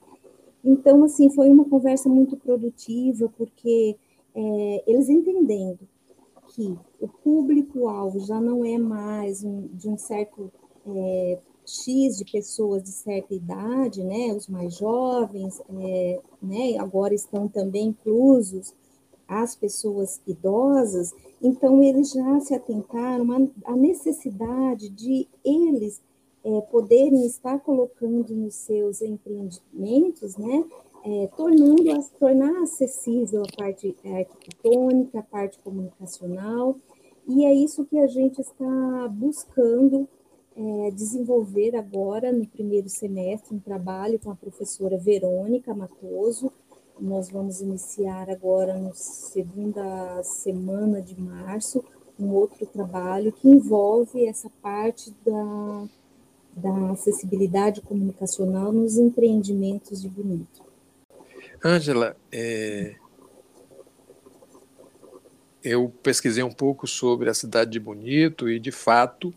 Então, 0.64 1.02
assim, 1.06 1.30
foi 1.30 1.50
uma 1.50 1.64
conversa 1.64 2.10
muito 2.10 2.36
produtiva, 2.36 3.32
porque 3.38 3.96
é, 4.36 4.84
eles 4.86 5.08
entendendo 5.08 5.80
que 6.50 6.78
o 7.00 7.08
público-alvo 7.08 8.20
já 8.20 8.42
não 8.42 8.66
é 8.66 8.78
mais 8.78 9.46
um, 9.46 9.68
de 9.68 9.88
um 9.88 9.98
certo 9.98 10.52
é, 10.86 11.40
X 11.68 12.18
de 12.18 12.26
pessoas 12.32 12.82
de 12.82 12.92
certa 12.92 13.34
idade, 13.34 14.02
né, 14.02 14.34
os 14.34 14.48
mais 14.48 14.76
jovens, 14.78 15.62
é, 15.70 16.20
né, 16.42 16.78
agora 16.78 17.14
estão 17.14 17.48
também 17.48 17.88
inclusos 17.88 18.74
as 19.28 19.54
pessoas 19.58 20.22
idosas, 20.26 21.14
então 21.42 21.84
eles 21.84 22.12
já 22.12 22.40
se 22.40 22.56
atentaram 22.56 23.52
à 23.66 23.76
necessidade 23.76 24.88
de 24.88 25.28
eles 25.44 26.02
é, 26.46 26.62
poderem 26.62 27.26
estar 27.26 27.60
colocando 27.60 28.34
nos 28.34 28.56
seus 28.56 29.02
empreendimentos, 29.02 30.38
né, 30.38 30.64
é, 31.04 31.28
tornando, 31.36 31.84
tornar 32.18 32.64
acessível 32.64 33.44
a 33.44 33.58
parte 33.58 33.94
arquitetônica, 34.06 35.20
a 35.20 35.24
parte 35.24 35.60
comunicacional, 35.60 36.78
e 37.28 37.44
é 37.44 37.54
isso 37.54 37.84
que 37.84 38.00
a 38.00 38.08
gente 38.08 38.40
está 38.40 39.10
buscando 39.10 40.08
é, 40.58 40.92
desenvolver 40.92 41.76
agora, 41.76 42.32
no 42.32 42.48
primeiro 42.48 42.90
semestre, 42.90 43.56
um 43.56 43.60
trabalho 43.60 44.18
com 44.18 44.32
a 44.32 44.36
professora 44.36 44.98
Verônica 44.98 45.72
Matoso. 45.74 46.52
Nós 47.00 47.30
vamos 47.30 47.62
iniciar 47.62 48.28
agora, 48.28 48.76
na 48.76 48.92
segunda 48.94 50.24
semana 50.24 51.00
de 51.00 51.20
março, 51.20 51.84
um 52.20 52.32
outro 52.32 52.66
trabalho 52.66 53.32
que 53.32 53.48
envolve 53.48 54.26
essa 54.26 54.50
parte 54.60 55.14
da, 55.24 55.88
da 56.56 56.92
acessibilidade 56.92 57.82
comunicacional 57.82 58.72
nos 58.72 58.98
empreendimentos 58.98 60.02
de 60.02 60.10
Bonito. 60.10 60.66
Ângela, 61.64 62.18
é... 62.32 62.96
eu 65.64 65.94
pesquisei 66.02 66.44
um 66.44 66.52
pouco 66.52 66.88
sobre 66.88 67.30
a 67.30 67.34
cidade 67.36 67.70
de 67.70 67.80
Bonito 67.80 68.50
e, 68.50 68.60
de 68.60 68.72
fato, 68.72 69.32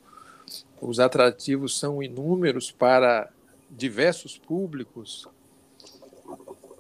os 0.81 0.99
atrativos 0.99 1.79
são 1.79 2.03
inúmeros 2.03 2.71
para 2.71 3.31
diversos 3.71 4.39
públicos. 4.39 5.29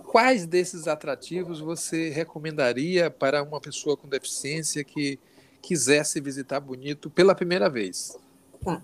Quais 0.06 0.46
desses 0.46 0.88
atrativos 0.88 1.60
você 1.60 2.08
recomendaria 2.08 3.10
para 3.10 3.42
uma 3.42 3.60
pessoa 3.60 3.96
com 3.96 4.08
deficiência 4.08 4.82
que 4.82 5.18
quisesse 5.62 6.20
visitar 6.20 6.58
Bonito 6.58 7.08
pela 7.10 7.34
primeira 7.34 7.68
vez? 7.68 8.18
Tá. 8.64 8.82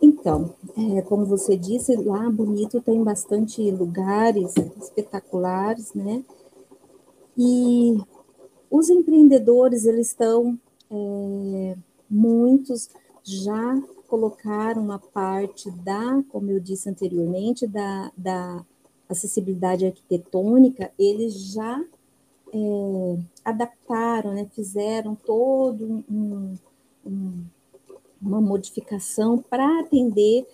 Então, 0.00 0.54
é, 0.76 1.02
como 1.02 1.26
você 1.26 1.56
disse, 1.56 1.94
lá 1.96 2.30
Bonito 2.30 2.80
tem 2.80 3.02
bastante 3.04 3.70
lugares 3.70 4.54
espetaculares, 4.80 5.92
né? 5.94 6.24
E 7.36 7.98
os 8.70 8.88
empreendedores, 8.88 9.84
eles 9.84 10.08
estão, 10.08 10.58
é, 10.90 11.76
muitos 12.10 12.88
já 13.24 13.80
colocaram 14.08 14.82
uma 14.82 14.98
parte 14.98 15.70
da, 15.70 16.22
como 16.28 16.50
eu 16.50 16.60
disse 16.60 16.88
anteriormente, 16.88 17.66
da, 17.66 18.12
da 18.16 18.64
acessibilidade 19.08 19.86
arquitetônica, 19.86 20.92
eles 20.98 21.52
já 21.52 21.82
é, 22.52 23.18
adaptaram, 23.44 24.34
né, 24.34 24.46
fizeram 24.52 25.14
todo 25.14 26.04
um, 26.10 26.54
um, 27.06 27.44
uma 28.20 28.40
modificação 28.40 29.38
para 29.38 29.80
atender 29.80 30.46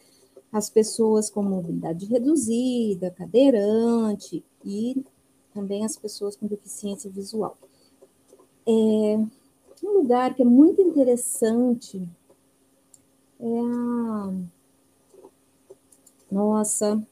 as 0.53 0.71
pessoas 0.71 1.29
com 1.29 1.43
mobilidade 1.43 2.07
reduzida, 2.07 3.11
cadeirante 3.11 4.45
e 4.65 5.05
também 5.53 5.85
as 5.85 5.97
pessoas 5.97 6.37
com 6.37 6.47
deficiência 6.47 7.11
visual. 7.11 7.57
É 8.67 9.19
um 9.83 9.99
lugar 9.99 10.35
que 10.35 10.43
é 10.43 10.45
muito 10.45 10.81
interessante 10.81 12.09
é 13.41 13.61
a 13.61 14.33
nossa 16.31 17.03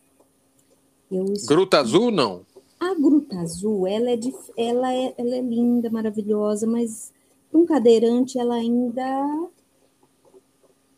eu 1.10 1.24
Gruta 1.46 1.78
Azul 1.78 2.10
não? 2.10 2.44
A 2.78 2.94
Gruta 2.94 3.38
Azul, 3.38 3.86
ela 3.86 4.10
é, 4.10 4.16
de, 4.16 4.34
ela 4.56 4.92
é, 4.92 5.14
ela 5.16 5.36
é 5.36 5.40
linda, 5.40 5.88
maravilhosa, 5.88 6.66
mas 6.66 7.12
um 7.52 7.64
cadeirante 7.64 8.38
ela 8.38 8.56
ainda 8.56 9.02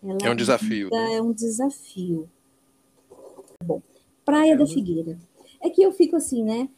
ela 0.02 0.18
é 0.22 0.30
um 0.30 0.36
desafio. 0.36 0.90
Né? 0.90 1.14
É 1.14 1.22
um 1.22 1.32
desafio. 1.32 2.28
Bom, 3.64 3.82
Praia 4.24 4.52
é, 4.52 4.56
da 4.56 4.66
Figueira. 4.66 5.18
É 5.60 5.68
que 5.68 5.82
eu 5.82 5.92
fico 5.92 6.16
assim, 6.16 6.42
né? 6.42 6.68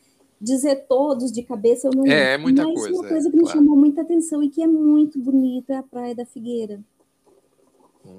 Dizer 0.40 0.86
todos 0.88 1.30
de 1.30 1.42
cabeça 1.42 1.88
eu 1.88 1.92
não. 1.94 2.06
É, 2.06 2.34
é 2.34 2.38
muita 2.38 2.64
mas 2.64 2.74
coisa. 2.74 2.98
uma 2.98 3.08
coisa 3.08 3.30
que 3.30 3.36
me 3.36 3.42
claro. 3.42 3.58
chamou 3.58 3.76
muita 3.76 4.00
atenção 4.00 4.42
e 4.42 4.48
que 4.48 4.62
é 4.62 4.66
muito 4.66 5.18
bonita 5.18 5.74
é 5.74 5.76
a 5.76 5.82
Praia 5.82 6.14
da 6.14 6.24
Figueira. 6.24 6.80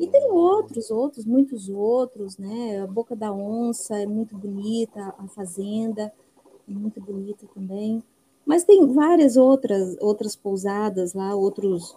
E 0.02 0.08
tem 0.08 0.32
outros, 0.32 0.90
outros, 0.90 1.26
muitos 1.26 1.70
outros, 1.70 2.36
né? 2.36 2.82
A 2.82 2.88
Boca 2.88 3.16
da 3.16 3.32
Onça 3.32 4.00
é 4.00 4.08
muito 4.08 4.36
bonita, 4.36 5.14
a 5.16 5.28
Fazenda 5.28 6.12
é 6.68 6.72
muito 6.72 7.00
bonita 7.00 7.46
também. 7.54 8.04
Mas 8.44 8.64
tem 8.64 8.84
várias 8.92 9.38
outras 9.38 9.96
outras 10.02 10.36
pousadas 10.36 11.14
lá, 11.14 11.36
outros 11.36 11.96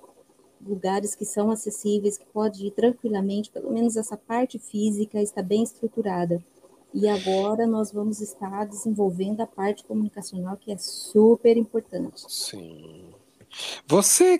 lugares 0.60 1.14
que 1.14 1.24
são 1.24 1.50
acessíveis, 1.50 2.18
que 2.18 2.26
pode 2.26 2.66
ir 2.66 2.72
tranquilamente, 2.72 3.50
pelo 3.50 3.72
menos 3.72 3.96
essa 3.96 4.18
parte 4.18 4.58
física 4.58 5.22
está 5.22 5.40
bem 5.40 5.62
estruturada. 5.62 6.44
E 6.92 7.08
agora 7.08 7.66
nós 7.66 7.90
vamos 7.90 8.20
estar 8.20 8.66
desenvolvendo 8.66 9.40
a 9.40 9.46
parte 9.46 9.82
comunicacional, 9.82 10.58
que 10.58 10.70
é 10.70 10.76
super 10.76 11.56
importante. 11.56 12.30
Sim. 12.30 13.14
Você, 13.86 14.38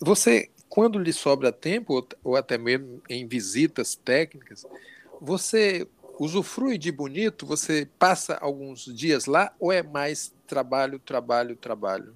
você 0.00 0.48
quando 0.72 0.98
lhe 0.98 1.12
sobra 1.12 1.52
tempo, 1.52 2.02
ou 2.24 2.34
até 2.34 2.56
mesmo 2.56 3.02
em 3.06 3.26
visitas 3.26 3.94
técnicas, 3.94 4.64
você 5.20 5.86
usufrui 6.18 6.78
de 6.78 6.90
bonito? 6.90 7.44
Você 7.44 7.86
passa 7.98 8.38
alguns 8.40 8.86
dias 8.86 9.26
lá 9.26 9.54
ou 9.60 9.70
é 9.70 9.82
mais 9.82 10.32
trabalho, 10.46 10.98
trabalho, 10.98 11.56
trabalho? 11.56 12.14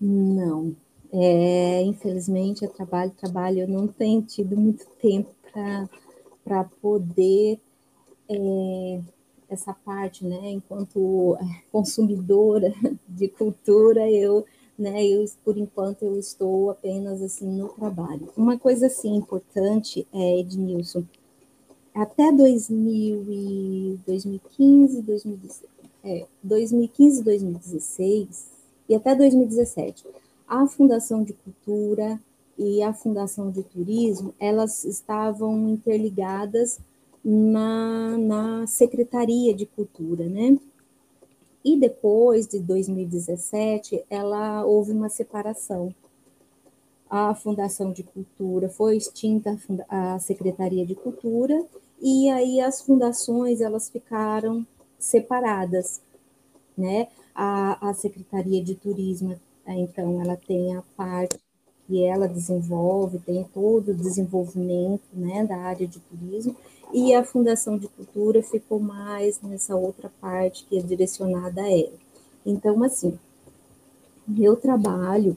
Não, 0.00 0.74
é, 1.12 1.80
infelizmente, 1.82 2.64
é 2.64 2.68
trabalho, 2.68 3.12
trabalho. 3.12 3.60
Eu 3.60 3.68
não 3.68 3.86
tenho 3.86 4.20
tido 4.22 4.56
muito 4.56 4.84
tempo 5.00 5.32
para 6.42 6.64
poder 6.82 7.60
é, 8.28 9.00
essa 9.48 9.72
parte, 9.72 10.26
né? 10.26 10.50
Enquanto 10.50 11.38
consumidora 11.70 12.74
de 13.06 13.28
cultura, 13.28 14.10
eu, 14.10 14.44
né? 14.78 15.04
Eu, 15.04 15.24
por 15.44 15.56
enquanto, 15.56 16.02
eu 16.02 16.18
estou 16.18 16.70
apenas 16.70 17.20
assim 17.20 17.46
no 17.46 17.68
trabalho. 17.68 18.28
Uma 18.36 18.58
coisa 18.58 18.86
assim 18.86 19.14
importante 19.14 20.06
é 20.12 20.40
Ednilson. 20.40 21.04
Até 21.94 22.30
2000 22.30 23.24
e 23.28 23.98
2015, 24.06 25.02
2016, 25.02 25.70
é, 26.04 26.26
2015, 26.42 27.24
2016 27.24 28.50
e 28.88 28.94
até 28.94 29.14
2017 29.14 30.04
a 30.48 30.66
Fundação 30.66 31.22
de 31.22 31.34
Cultura 31.34 32.18
e 32.56 32.82
a 32.82 32.92
Fundação 32.92 33.50
de 33.50 33.62
Turismo, 33.62 34.34
elas 34.40 34.84
estavam 34.84 35.68
interligadas 35.68 36.80
na, 37.22 38.16
na 38.16 38.66
Secretaria 38.66 39.54
de 39.54 39.66
Cultura, 39.66 40.26
né? 40.26 40.58
E 41.64 41.78
depois 41.78 42.46
de 42.46 42.60
2017, 42.60 44.04
ela 44.08 44.64
houve 44.64 44.92
uma 44.92 45.08
separação. 45.08 45.94
A 47.10 47.34
Fundação 47.34 47.92
de 47.92 48.02
Cultura 48.02 48.68
foi 48.68 48.96
extinta 48.96 49.58
a 49.88 50.18
Secretaria 50.18 50.84
de 50.84 50.94
Cultura 50.94 51.64
e 52.00 52.28
aí 52.30 52.60
as 52.60 52.82
fundações 52.82 53.60
elas 53.60 53.88
ficaram 53.88 54.66
separadas, 54.98 56.00
né? 56.76 57.08
A, 57.34 57.88
a 57.88 57.94
Secretaria 57.94 58.62
de 58.62 58.74
Turismo 58.74 59.38
então, 59.76 60.20
ela 60.20 60.36
tem 60.36 60.74
a 60.74 60.82
parte 60.96 61.38
que 61.88 62.04
ela 62.04 62.28
desenvolve, 62.28 63.18
tem 63.18 63.42
todo 63.54 63.88
o 63.88 63.94
desenvolvimento 63.94 65.02
né, 65.14 65.44
da 65.46 65.56
área 65.56 65.88
de 65.88 65.98
turismo, 65.98 66.54
e 66.92 67.14
a 67.14 67.24
Fundação 67.24 67.78
de 67.78 67.88
Cultura 67.88 68.42
ficou 68.42 68.78
mais 68.78 69.40
nessa 69.40 69.74
outra 69.74 70.10
parte 70.20 70.66
que 70.68 70.78
é 70.78 70.82
direcionada 70.82 71.62
a 71.62 71.70
ela. 71.70 71.98
Então, 72.44 72.82
assim, 72.84 73.18
meu 74.26 74.54
trabalho 74.54 75.34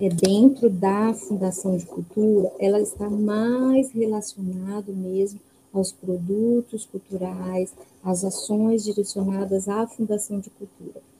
é 0.00 0.08
dentro 0.08 0.70
da 0.70 1.12
Fundação 1.12 1.76
de 1.76 1.84
Cultura, 1.84 2.50
ela 2.58 2.80
está 2.80 3.08
mais 3.08 3.90
relacionado 3.92 4.92
mesmo 4.92 5.38
aos 5.72 5.92
produtos 5.92 6.86
culturais, 6.86 7.72
às 8.02 8.24
ações 8.24 8.84
direcionadas 8.84 9.68
à 9.68 9.86
Fundação 9.86 10.40
de 10.40 10.50
Cultura. 10.50 11.11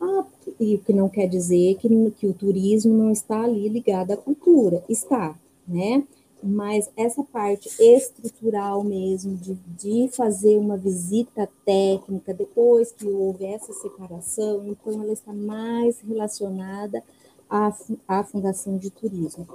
Ah, 0.00 0.24
e 0.58 0.76
o 0.76 0.78
que 0.78 0.92
não 0.92 1.08
quer 1.08 1.26
dizer 1.26 1.74
que, 1.76 1.88
que 2.12 2.26
o 2.26 2.32
turismo 2.32 2.96
não 2.96 3.10
está 3.10 3.42
ali 3.44 3.68
ligado 3.68 4.12
à 4.12 4.16
cultura, 4.16 4.82
está, 4.88 5.38
né? 5.68 6.04
Mas 6.42 6.90
essa 6.96 7.22
parte 7.22 7.68
estrutural 7.78 8.82
mesmo, 8.82 9.36
de, 9.36 9.54
de 9.76 10.08
fazer 10.08 10.56
uma 10.56 10.76
visita 10.76 11.46
técnica, 11.66 12.32
depois 12.32 12.92
que 12.92 13.06
houve 13.06 13.44
essa 13.44 13.74
separação, 13.74 14.66
então 14.66 15.02
ela 15.02 15.12
está 15.12 15.34
mais 15.34 16.00
relacionada 16.00 17.02
à, 17.48 17.76
à 18.08 18.24
Fundação 18.24 18.78
de 18.78 18.90
Turismo. 18.90 19.46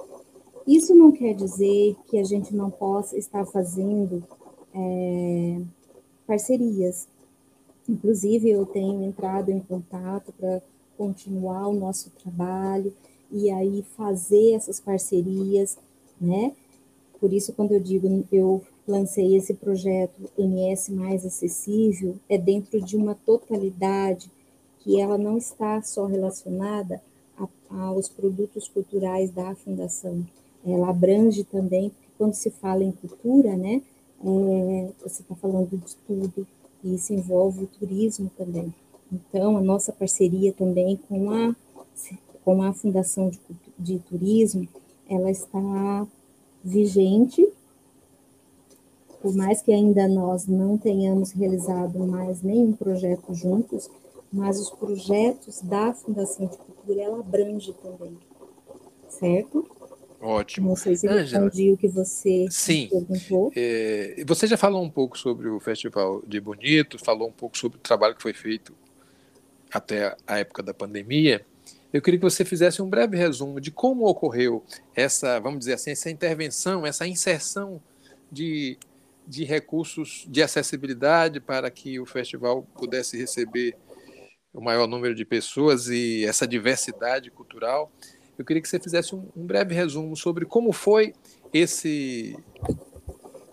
Isso 0.68 0.94
não 0.94 1.12
quer 1.12 1.34
dizer 1.34 1.96
que 2.08 2.20
a 2.20 2.24
gente 2.24 2.56
não 2.56 2.70
possa 2.70 3.18
estar 3.18 3.46
fazendo 3.46 4.24
é, 4.76 5.62
parcerias, 6.28 7.08
Inclusive, 7.88 8.50
eu 8.50 8.66
tenho 8.66 9.04
entrado 9.04 9.52
em 9.52 9.60
contato 9.60 10.34
para 10.34 10.62
continuar 10.98 11.68
o 11.68 11.74
nosso 11.74 12.10
trabalho 12.22 12.94
e 13.32 13.50
aí 13.52 13.84
fazer 13.96 14.54
essas 14.54 14.80
parcerias, 14.80 15.78
né? 16.20 16.54
Por 17.20 17.34
isso, 17.34 17.54
quando 17.54 17.74
eu 17.74 17.80
digo 17.80 18.26
eu 18.32 18.62
lancei 18.88 19.36
esse 19.36 19.54
projeto 19.54 20.30
MS 20.38 20.92
Mais 20.92 21.26
Acessível, 21.26 22.16
é 22.30 22.38
dentro 22.38 22.82
de 22.82 22.96
uma 22.96 23.16
totalidade 23.16 24.30
que 24.80 25.00
ela 25.00 25.18
não 25.18 25.38
está 25.38 25.82
só 25.82 26.06
relacionada 26.06 27.02
a, 27.38 27.48
aos 27.88 28.08
produtos 28.08 28.68
culturais 28.68 29.32
da 29.32 29.56
Fundação, 29.56 30.26
ela 30.66 30.90
abrange 30.90 31.44
também, 31.44 31.90
porque 31.90 32.08
quando 32.18 32.34
se 32.34 32.50
fala 32.50 32.84
em 32.84 32.92
cultura, 32.92 33.56
né, 33.56 33.82
é, 34.24 34.90
você 35.04 35.22
está 35.22 35.36
falando 35.36 35.70
de 35.70 35.96
tudo, 36.08 36.48
e 36.86 36.94
isso 36.94 37.12
envolve 37.12 37.64
o 37.64 37.68
turismo 37.68 38.32
também. 38.38 38.72
Então, 39.12 39.58
a 39.58 39.62
nossa 39.62 39.92
parceria 39.92 40.54
também 40.54 40.98
com 41.10 41.32
a, 41.32 41.56
com 42.44 42.62
a 42.62 42.72
Fundação 42.74 43.30
de, 43.30 43.40
de 43.78 44.00
Turismo, 44.00 44.68
ela 45.10 45.32
está 45.32 46.08
vigente, 46.64 47.48
por 49.20 49.34
mais 49.36 49.64
que 49.64 49.74
ainda 49.74 50.08
nós 50.08 50.46
não 50.46 50.78
tenhamos 50.78 51.32
realizado 51.32 51.98
mais 52.00 52.44
nenhum 52.44 52.74
projeto 52.74 53.34
juntos, 53.34 53.90
mas 54.32 54.60
os 54.60 54.70
projetos 54.70 55.62
da 55.62 55.92
Fundação 55.94 56.46
de 56.46 56.58
Cultura, 56.58 57.02
ela 57.02 57.20
abrange 57.20 57.74
também, 57.74 58.16
certo? 59.10 59.66
Ótimo. 60.20 60.70
Não 60.70 60.76
sei 60.76 60.96
se 60.96 61.08
respondi 61.08 61.72
o 61.72 61.78
que 61.78 61.88
você 61.88 62.48
Sim. 62.50 62.90
perguntou. 62.90 63.52
É, 63.56 64.24
você 64.26 64.48
já 64.48 64.58
falou 64.58 64.84
um 64.84 64.90
pouco 64.90 65.18
sobre 65.18 65.48
o 65.48 65.60
Festival 65.60 66.22
de 66.26 66.40
Bonito, 66.40 66.98
falou 66.98 67.30
um 67.30 67.34
pouco 67.34 67.58
sobre 67.58 67.78
o 67.78 67.82
trabalho 67.82 68.16
que 68.16 68.22
foi 68.22 68.34
feito 68.34 68.76
até 69.72 70.16
a 70.26 70.40
época 70.40 70.64
da 70.64 70.74
pandemia. 70.74 71.46
Eu 71.92 72.02
queria 72.02 72.20
que 72.20 72.26
você 72.26 72.44
fizesse 72.44 72.82
um 72.82 72.90
breve 72.90 73.16
resumo 73.18 73.62
de 73.62 73.72
como 73.72 74.06
ocorreu 74.06 74.64
essa, 74.96 75.40
vamos 75.40 75.60
dizer 75.60 75.74
assim, 75.74 75.92
essa 75.92 76.10
intervenção, 76.10 76.86
essa 76.86 77.08
inserção 77.08 77.82
de, 78.32 78.78
de 79.28 79.44
recursos 79.44 80.26
de 80.28 80.42
acessibilidade 80.42 81.40
para 81.40 81.70
que 81.72 82.00
o 82.00 82.06
festival 82.06 82.64
pudesse 82.78 83.18
receber 83.18 83.78
o 84.54 84.62
maior 84.62 84.88
número 84.88 85.14
de 85.14 85.26
pessoas 85.26 85.88
e 85.88 86.26
essa 86.26 86.48
diversidade 86.48 87.30
cultural. 87.30 87.92
Eu 88.38 88.44
queria 88.44 88.62
que 88.62 88.68
você 88.68 88.80
fizesse 88.80 89.16
um, 89.16 89.28
um 89.36 89.46
breve 89.46 89.74
resumo 89.74 90.16
sobre 90.16 90.46
como 90.46 90.72
foi 90.72 91.14
esse, 91.54 92.38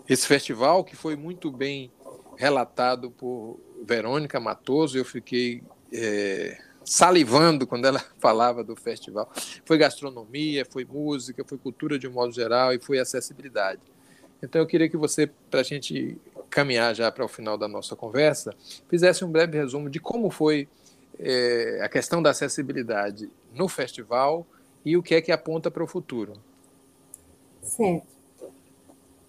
esse 0.07 0.27
festival, 0.27 0.83
que 0.83 0.95
foi 0.95 1.15
muito 1.15 1.51
bem 1.51 1.91
relatado 2.35 3.09
por 3.11 3.59
Verônica 3.83 4.39
Matoso. 4.39 4.97
Eu 4.97 5.05
fiquei 5.05 5.63
é, 5.91 6.57
salivando 6.83 7.65
quando 7.65 7.85
ela 7.85 7.99
falava 8.19 8.63
do 8.63 8.75
festival. 8.75 9.31
Foi 9.65 9.77
gastronomia, 9.77 10.65
foi 10.65 10.85
música, 10.85 11.43
foi 11.47 11.57
cultura 11.57 11.97
de 11.97 12.07
um 12.07 12.11
modo 12.11 12.33
geral 12.33 12.73
e 12.73 12.79
foi 12.79 12.99
acessibilidade. 12.99 13.81
Então 14.41 14.59
eu 14.59 14.67
queria 14.67 14.89
que 14.89 14.97
você, 14.97 15.27
para 15.49 15.61
a 15.61 15.63
gente 15.63 16.17
caminhar 16.49 16.93
já 16.93 17.09
para 17.11 17.23
o 17.23 17.27
final 17.27 17.57
da 17.57 17.67
nossa 17.67 17.95
conversa, 17.95 18.53
fizesse 18.89 19.23
um 19.23 19.31
breve 19.31 19.57
resumo 19.57 19.89
de 19.89 19.99
como 19.99 20.29
foi 20.29 20.67
é, 21.17 21.79
a 21.81 21.89
questão 21.89 22.21
da 22.21 22.31
acessibilidade 22.31 23.29
no 23.53 23.67
festival 23.67 24.45
e 24.85 24.97
o 24.97 25.03
que 25.03 25.15
é 25.15 25.21
que 25.21 25.31
aponta 25.31 25.71
para 25.71 25.83
o 25.83 25.87
futuro. 25.87 26.33
Certo. 27.61 28.13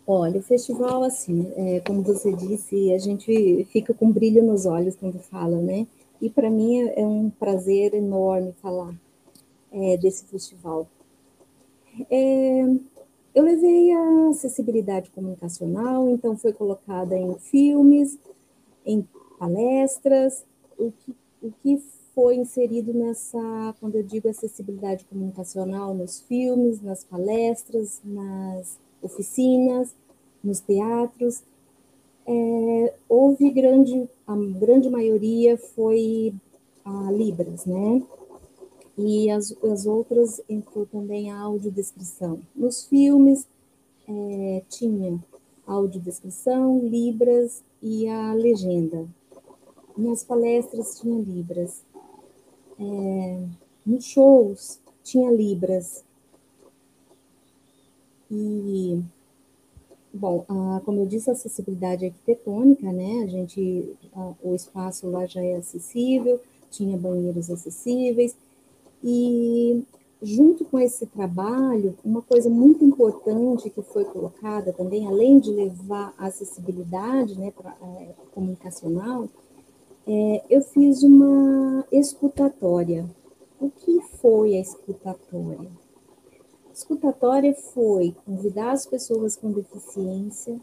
Olha, 0.07 0.39
o 0.39 0.43
festival, 0.43 1.03
assim, 1.03 1.51
é, 1.57 1.81
como 1.81 2.03
você 2.03 2.33
disse, 2.33 2.93
a 2.93 2.99
gente 2.99 3.65
fica 3.71 3.95
com 3.95 4.13
brilho 4.13 4.43
nos 4.43 4.67
olhos 4.67 4.97
quando 4.97 5.19
fala, 5.19 5.57
né? 5.57 5.87
E 6.21 6.29
para 6.29 6.51
mim 6.51 6.83
é, 6.83 7.01
é, 7.01 7.07
um 7.07 7.31
prazer 7.31 7.95
enorme 7.95 8.53
falar 8.61 8.95
é, 9.73 9.97
desse 9.97 10.25
festival. 10.27 10.87
É, 12.11 12.63
eu 13.35 13.43
levei 13.43 13.93
a 13.93 14.29
acessibilidade 14.29 15.11
comunicacional, 15.11 16.11
então 16.11 16.37
foi 16.37 16.53
colocada 16.53 17.17
em 17.17 17.35
filmes, 17.39 18.19
em 18.85 19.09
palestras, 19.39 20.45
o 20.79 20.93
que, 20.93 21.17
o 21.43 21.53
que 21.63 21.83
foi 22.15 22.37
inserido 22.37 22.93
nessa, 22.93 23.75
quando 23.81 23.97
eu 23.97 24.03
digo 24.03 24.29
acessibilidade 24.29 25.05
comunicacional, 25.07 25.93
nos 25.93 26.21
filmes, 26.21 26.81
nas 26.81 27.03
palestras, 27.03 28.01
nas 28.05 28.79
oficinas, 29.03 29.95
nos 30.43 30.61
teatros. 30.61 31.43
É, 32.27 32.95
houve 33.09 33.51
grande, 33.51 34.09
a 34.27 34.37
grande 34.37 34.89
maioria 34.89 35.59
foi 35.59 36.33
a 36.85 37.11
Libras, 37.11 37.67
né? 37.67 38.03
E 38.97 39.29
as, 39.31 39.53
as 39.65 39.85
outras 39.85 40.41
entrou 40.49 40.87
também 40.87 41.33
a 41.33 41.41
audiodescrição. 41.41 42.41
Nos 42.55 42.85
filmes 42.85 43.47
é, 44.09 44.63
tinha 44.69 45.19
audiodescrição, 45.67 46.79
Libras 46.79 47.63
e 47.83 48.07
a 48.07 48.33
legenda. 48.35 49.07
Nas 49.97 50.23
palestras 50.23 51.01
tinha 51.01 51.21
Libras 51.21 51.83
é, 52.79 53.41
nos 53.85 54.05
shows 54.05 54.81
tinha 55.03 55.31
libras. 55.31 56.05
E, 58.31 59.01
bom, 60.13 60.45
a, 60.49 60.81
como 60.85 61.01
eu 61.01 61.07
disse, 61.07 61.31
a 61.31 61.35
acessibilidade 61.35 62.07
arquitetônica, 62.07 62.91
né? 62.93 63.23
A 63.23 63.27
gente, 63.27 63.95
a, 64.15 64.33
o 64.43 64.55
espaço 64.55 65.09
lá 65.09 65.27
já 65.27 65.43
é 65.43 65.57
acessível, 65.57 66.41
tinha 66.71 66.97
banheiros 66.97 67.51
acessíveis. 67.51 68.37
E 69.03 69.85
junto 70.23 70.65
com 70.65 70.79
esse 70.79 71.05
trabalho, 71.07 71.97
uma 72.03 72.23
coisa 72.23 72.49
muito 72.49 72.85
importante 72.85 73.69
que 73.69 73.83
foi 73.83 74.05
colocada 74.07 74.73
também, 74.73 75.07
além 75.07 75.39
de 75.39 75.51
levar 75.51 76.15
a 76.17 76.27
acessibilidade 76.27 77.39
né, 77.39 77.51
pra, 77.51 77.77
é, 77.83 78.15
comunicacional, 78.33 79.29
é, 80.07 80.45
eu 80.51 80.61
fiz 80.61 81.03
uma 81.03 81.87
escutatória. 81.91 83.09
O 83.59 83.71
que 83.71 84.01
foi 84.21 84.57
a 84.57 84.61
escutatória? 84.61 85.71
Escutatória 86.75 87.55
foi 87.55 88.15
convidar 88.27 88.73
as 88.73 88.85
pessoas 88.85 89.37
com 89.37 89.53
deficiência, 89.53 90.61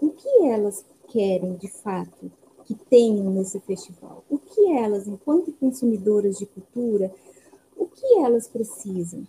o 0.00 0.10
que 0.10 0.28
elas 0.44 0.84
querem 1.08 1.54
de 1.54 1.68
fato 1.68 2.30
que 2.64 2.74
tenham 2.74 3.30
nesse 3.30 3.60
festival, 3.60 4.24
o 4.28 4.38
que 4.38 4.72
elas, 4.72 5.06
enquanto 5.06 5.52
consumidoras 5.52 6.38
de 6.38 6.46
cultura, 6.46 7.12
o 7.76 7.86
que 7.86 8.18
elas 8.18 8.46
precisam, 8.46 9.26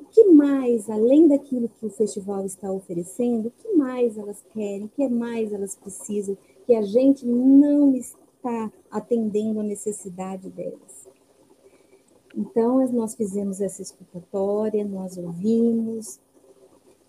o 0.00 0.04
que 0.06 0.24
mais, 0.24 0.90
além 0.90 1.28
daquilo 1.28 1.68
que 1.68 1.86
o 1.86 1.90
festival 1.90 2.44
está 2.44 2.70
oferecendo, 2.70 3.48
o 3.48 3.52
que 3.52 3.74
mais 3.74 4.18
elas 4.18 4.42
querem, 4.52 4.84
o 4.84 4.88
que 4.88 5.08
mais 5.08 5.52
elas 5.52 5.76
precisam, 5.76 6.36
que 6.66 6.74
a 6.74 6.82
gente 6.82 7.24
não 7.26 7.94
está 7.94 8.23
está 8.44 8.70
atendendo 8.90 9.60
a 9.60 9.62
necessidade 9.62 10.50
delas. 10.50 11.08
Então, 12.36 12.84
nós 12.92 13.14
fizemos 13.14 13.60
essa 13.60 13.80
escutatória, 13.80 14.84
nós 14.84 15.16
ouvimos 15.16 16.20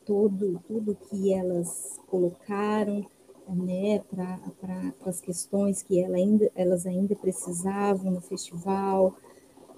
todo, 0.06 0.62
tudo 0.68 0.96
que 0.96 1.34
elas 1.34 2.00
colocaram 2.08 3.06
né, 3.48 4.00
para 4.10 4.94
as 5.06 5.20
questões 5.20 5.82
que 5.82 6.00
ela 6.00 6.16
ainda, 6.16 6.52
elas 6.56 6.86
ainda 6.86 7.16
precisavam 7.16 8.12
no 8.12 8.22
festival, 8.22 9.16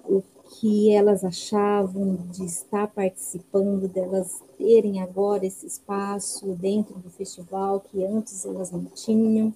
o 0.04 0.22
que 0.44 0.90
elas 0.94 1.24
achavam 1.24 2.16
de 2.30 2.44
estar 2.44 2.88
participando, 2.88 3.88
delas 3.88 4.42
terem 4.56 5.02
agora 5.02 5.44
esse 5.44 5.66
espaço 5.66 6.54
dentro 6.54 6.98
do 6.98 7.10
festival 7.10 7.80
que 7.80 8.04
antes 8.04 8.44
elas 8.44 8.70
não 8.70 8.84
tinham. 8.86 9.54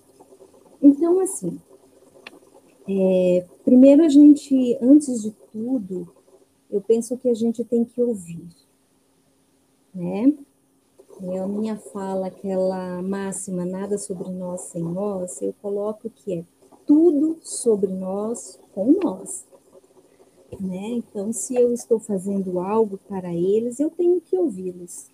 Então, 0.82 1.20
assim, 1.20 1.58
é, 2.88 3.46
primeiro, 3.64 4.04
a 4.04 4.08
gente, 4.08 4.76
antes 4.80 5.22
de 5.22 5.30
tudo, 5.52 6.08
eu 6.70 6.80
penso 6.80 7.16
que 7.16 7.28
a 7.28 7.34
gente 7.34 7.64
tem 7.64 7.84
que 7.84 8.00
ouvir, 8.00 8.48
né? 9.94 10.32
É 11.24 11.38
a 11.38 11.46
minha 11.46 11.76
fala, 11.76 12.26
aquela 12.26 13.00
máxima, 13.02 13.64
nada 13.64 13.96
sobre 13.98 14.30
nós 14.30 14.62
sem 14.62 14.82
nós, 14.82 15.40
eu 15.40 15.54
coloco 15.62 16.10
que 16.10 16.38
é 16.38 16.44
tudo 16.86 17.38
sobre 17.42 17.92
nós 17.92 18.58
com 18.74 18.92
nós. 19.00 19.44
Né? 20.60 20.88
Então, 20.88 21.32
se 21.32 21.54
eu 21.54 21.72
estou 21.72 22.00
fazendo 22.00 22.58
algo 22.58 22.98
para 23.08 23.32
eles, 23.32 23.78
eu 23.78 23.90
tenho 23.90 24.20
que 24.20 24.36
ouvi-los. 24.36 25.06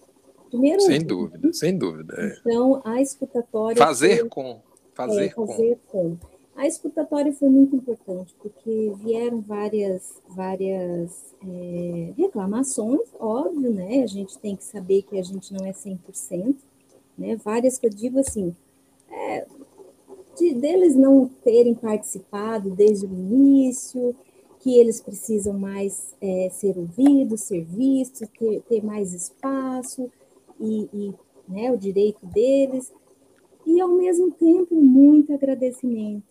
Primeiro, 0.49 0.81
sem 0.81 1.05
dúvida, 1.05 1.53
sem 1.53 1.77
dúvida. 1.77 2.15
É. 2.17 2.39
Então, 2.41 2.81
a 2.85 3.03
escutatória. 3.03 3.77
Fazer 3.77 4.29
com. 4.29 4.61
Fazer, 4.95 5.27
é, 5.27 5.31
fazer 5.31 5.79
com. 5.87 6.17
com. 6.17 6.38
A 6.59 6.67
escutatória 6.67 7.33
foi 7.33 7.49
muito 7.49 7.77
importante, 7.77 8.35
porque 8.43 8.93
vieram 8.97 9.41
várias, 9.41 10.21
várias 10.29 11.33
é, 11.41 12.13
reclamações, 12.17 13.15
óbvio, 13.21 13.73
né? 13.73 14.03
A 14.03 14.09
gente 14.09 14.37
tem 14.41 14.57
que 14.57 14.65
saber 14.65 15.03
que 15.03 15.17
a 15.17 15.23
gente 15.23 15.55
não 15.55 15.65
é 15.65 15.71
100%, 15.71 16.57
né? 17.17 17.37
Várias 17.37 17.79
que 17.79 17.87
eu 17.87 17.91
digo 17.91 18.19
assim, 18.19 18.57
é, 19.09 19.47
de, 20.37 20.53
deles 20.55 20.97
não 20.97 21.29
terem 21.45 21.77
participado 21.77 22.71
desde 22.71 23.07
o 23.07 23.13
início, 23.13 24.17
que 24.59 24.77
eles 24.77 25.01
precisam 25.01 25.57
mais 25.57 26.13
é, 26.21 26.49
ser 26.51 26.77
ouvidos, 26.77 27.43
ser 27.43 27.63
vistos, 27.63 28.29
ter, 28.37 28.63
ter 28.63 28.85
mais 28.85 29.15
espaço 29.15 30.11
e, 30.59 30.89
e 30.93 31.15
né, 31.49 31.71
o 31.71 31.79
direito 31.79 32.27
deles 32.27 32.93
e, 33.69 33.81
ao 33.83 33.91
mesmo 33.91 34.31
tempo, 34.31 34.75
muito 34.75 35.31
agradecimento. 35.31 36.25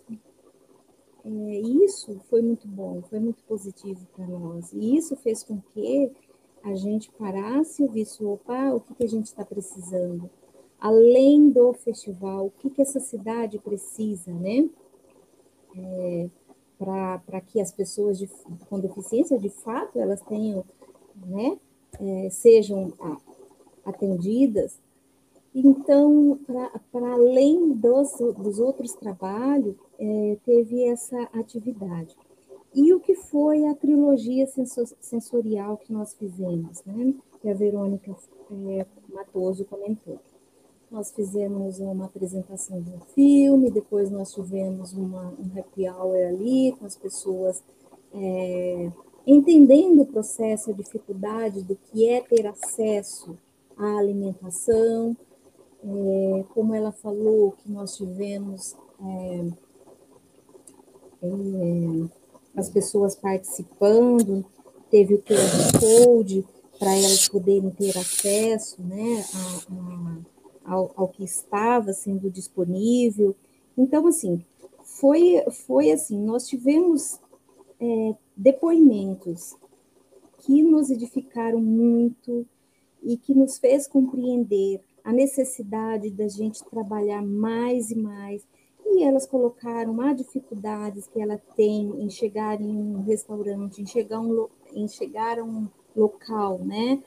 É, 1.24 1.60
isso 1.60 2.20
foi 2.30 2.42
muito 2.42 2.68
bom, 2.68 3.04
foi 3.04 3.20
muito 3.20 3.44
positivo 3.44 4.08
para 4.16 4.26
nós. 4.26 4.74
E 4.74 4.98
isso 4.98 5.16
fez 5.18 5.44
com 5.44 5.62
que 5.62 6.12
a 6.64 6.74
gente 6.74 7.12
parasse 7.12 7.84
e 7.84 7.88
visse, 7.88 8.26
opa, 8.26 8.74
o 8.74 8.80
que, 8.80 8.96
que 8.96 9.04
a 9.04 9.08
gente 9.08 9.26
está 9.26 9.46
precisando? 9.46 10.28
Além 10.80 11.52
do 11.52 11.74
festival, 11.74 12.48
o 12.48 12.52
que, 12.52 12.72
que 12.72 12.82
essa 12.82 13.00
cidade 13.00 13.60
precisa, 13.60 14.32
né? 14.34 14.68
É, 15.76 16.30
para 16.80 17.42
que 17.42 17.62
as 17.62 17.72
pessoas 17.72 18.18
de, 18.18 18.28
com 18.68 18.80
deficiência, 18.80 19.38
de 19.38 19.50
fato, 19.50 20.00
elas 20.00 20.22
tenham, 20.22 20.66
né, 21.16 21.60
é, 22.00 22.30
sejam 22.30 22.94
atendidas 23.86 24.80
então, 25.60 26.40
para 26.92 27.14
além 27.14 27.74
dos, 27.74 28.12
dos 28.38 28.60
outros 28.60 28.94
trabalhos, 28.94 29.76
é, 29.98 30.38
teve 30.46 30.84
essa 30.84 31.20
atividade. 31.34 32.16
E 32.76 32.94
o 32.94 33.00
que 33.00 33.16
foi 33.16 33.66
a 33.66 33.74
trilogia 33.74 34.46
sensorial 35.02 35.78
que 35.78 35.92
nós 35.92 36.14
fizemos, 36.14 36.84
né? 36.86 37.16
que 37.42 37.50
a 37.50 37.54
Verônica 37.56 38.16
é, 38.52 38.86
Matoso 39.12 39.66
comentou. 39.66 40.20
Nós 40.92 41.12
fizemos 41.12 41.80
uma 41.80 42.06
apresentação 42.06 42.80
de 42.80 42.92
um 42.92 43.00
filme, 43.16 43.72
depois 43.72 44.12
nós 44.12 44.32
tivemos 44.32 44.94
uma, 44.94 45.34
um 45.40 45.60
happy 45.60 45.90
hour 45.90 46.16
ali 46.16 46.72
com 46.74 46.86
as 46.86 46.96
pessoas 46.96 47.64
é, 48.14 48.92
entendendo 49.26 50.04
o 50.04 50.06
processo, 50.06 50.70
a 50.70 50.74
dificuldade 50.74 51.64
do 51.64 51.76
que 51.76 52.08
é 52.08 52.22
ter 52.22 52.46
acesso 52.46 53.38
à 53.76 53.98
alimentação, 53.98 55.18
é, 55.88 56.44
como 56.54 56.74
ela 56.74 56.92
falou 56.92 57.54
que 57.54 57.72
nós 57.72 57.96
tivemos 57.96 58.76
é, 59.00 59.48
é, 61.22 62.10
as 62.56 62.70
pessoas 62.70 63.16
participando, 63.16 64.46
teve 64.90 65.14
o 65.14 65.22
QR 65.22 65.80
Code 65.80 66.46
para 66.78 66.94
elas 66.94 67.28
poderem 67.30 67.70
ter 67.72 67.98
acesso 67.98 68.82
né, 68.82 69.24
a, 69.34 70.72
a, 70.72 70.74
ao, 70.76 70.92
ao, 70.96 71.08
que 71.08 71.24
estava 71.24 71.94
sendo 71.94 72.30
disponível. 72.30 73.36
Então, 73.78 74.06
assim, 74.08 74.44
foi, 74.84 75.44
foi 75.66 75.92
assim, 75.92 76.20
nós 76.22 76.48
tivemos 76.48 77.20
é, 77.80 78.16
depoimentos 78.36 79.56
que 80.40 80.62
nos 80.62 80.90
edificaram 80.90 81.62
muito 81.62 82.46
e 83.04 83.18
que 83.18 83.34
nos 83.34 83.58
fez 83.58 83.88
compreender 83.88 84.82
a 85.08 85.14
necessidade 85.14 86.10
da 86.12 86.28
gente 86.28 86.62
trabalhar 86.66 87.22
mais 87.22 87.92
e 87.92 87.96
mais. 87.96 88.46
E 88.86 89.04
elas 89.04 89.26
colocaram 89.26 90.02
as 90.02 90.18
dificuldades 90.18 91.08
que 91.08 91.22
ela 91.22 91.42
tem 91.56 92.04
em 92.04 92.10
chegar 92.10 92.60
em 92.60 92.76
um 92.76 93.04
restaurante, 93.04 93.82
em 93.82 93.86
chegar, 93.86 94.20
um, 94.20 94.50
em 94.74 94.86
chegar 94.86 95.40
a 95.40 95.46
um 95.46 95.70
local, 95.96 96.60
né? 96.60 97.02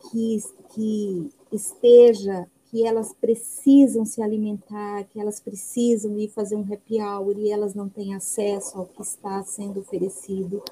Que, 0.00 0.38
que 0.70 1.28
esteja, 1.52 2.48
que 2.70 2.86
elas 2.86 3.12
precisam 3.12 4.06
se 4.06 4.22
alimentar, 4.22 5.04
que 5.04 5.20
elas 5.20 5.38
precisam 5.38 6.18
ir 6.18 6.30
fazer 6.30 6.56
um 6.56 6.62
happy 6.72 7.02
hour 7.02 7.36
e 7.36 7.50
elas 7.50 7.74
não 7.74 7.86
têm 7.86 8.14
acesso 8.14 8.78
ao 8.78 8.86
que 8.86 9.02
está 9.02 9.42
sendo 9.44 9.80
oferecido 9.80 10.62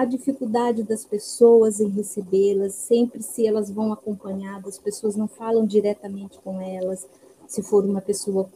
a 0.00 0.04
dificuldade 0.06 0.82
das 0.82 1.04
pessoas 1.04 1.78
em 1.78 1.90
recebê-las, 1.90 2.72
sempre 2.72 3.22
se 3.22 3.46
elas 3.46 3.70
vão 3.70 3.92
acompanhadas, 3.92 4.74
as 4.74 4.78
pessoas 4.78 5.14
não 5.14 5.28
falam 5.28 5.66
diretamente 5.66 6.38
com 6.38 6.58
elas, 6.58 7.06
se 7.46 7.62
for 7.62 7.84
uma 7.84 8.00
pessoa 8.00 8.48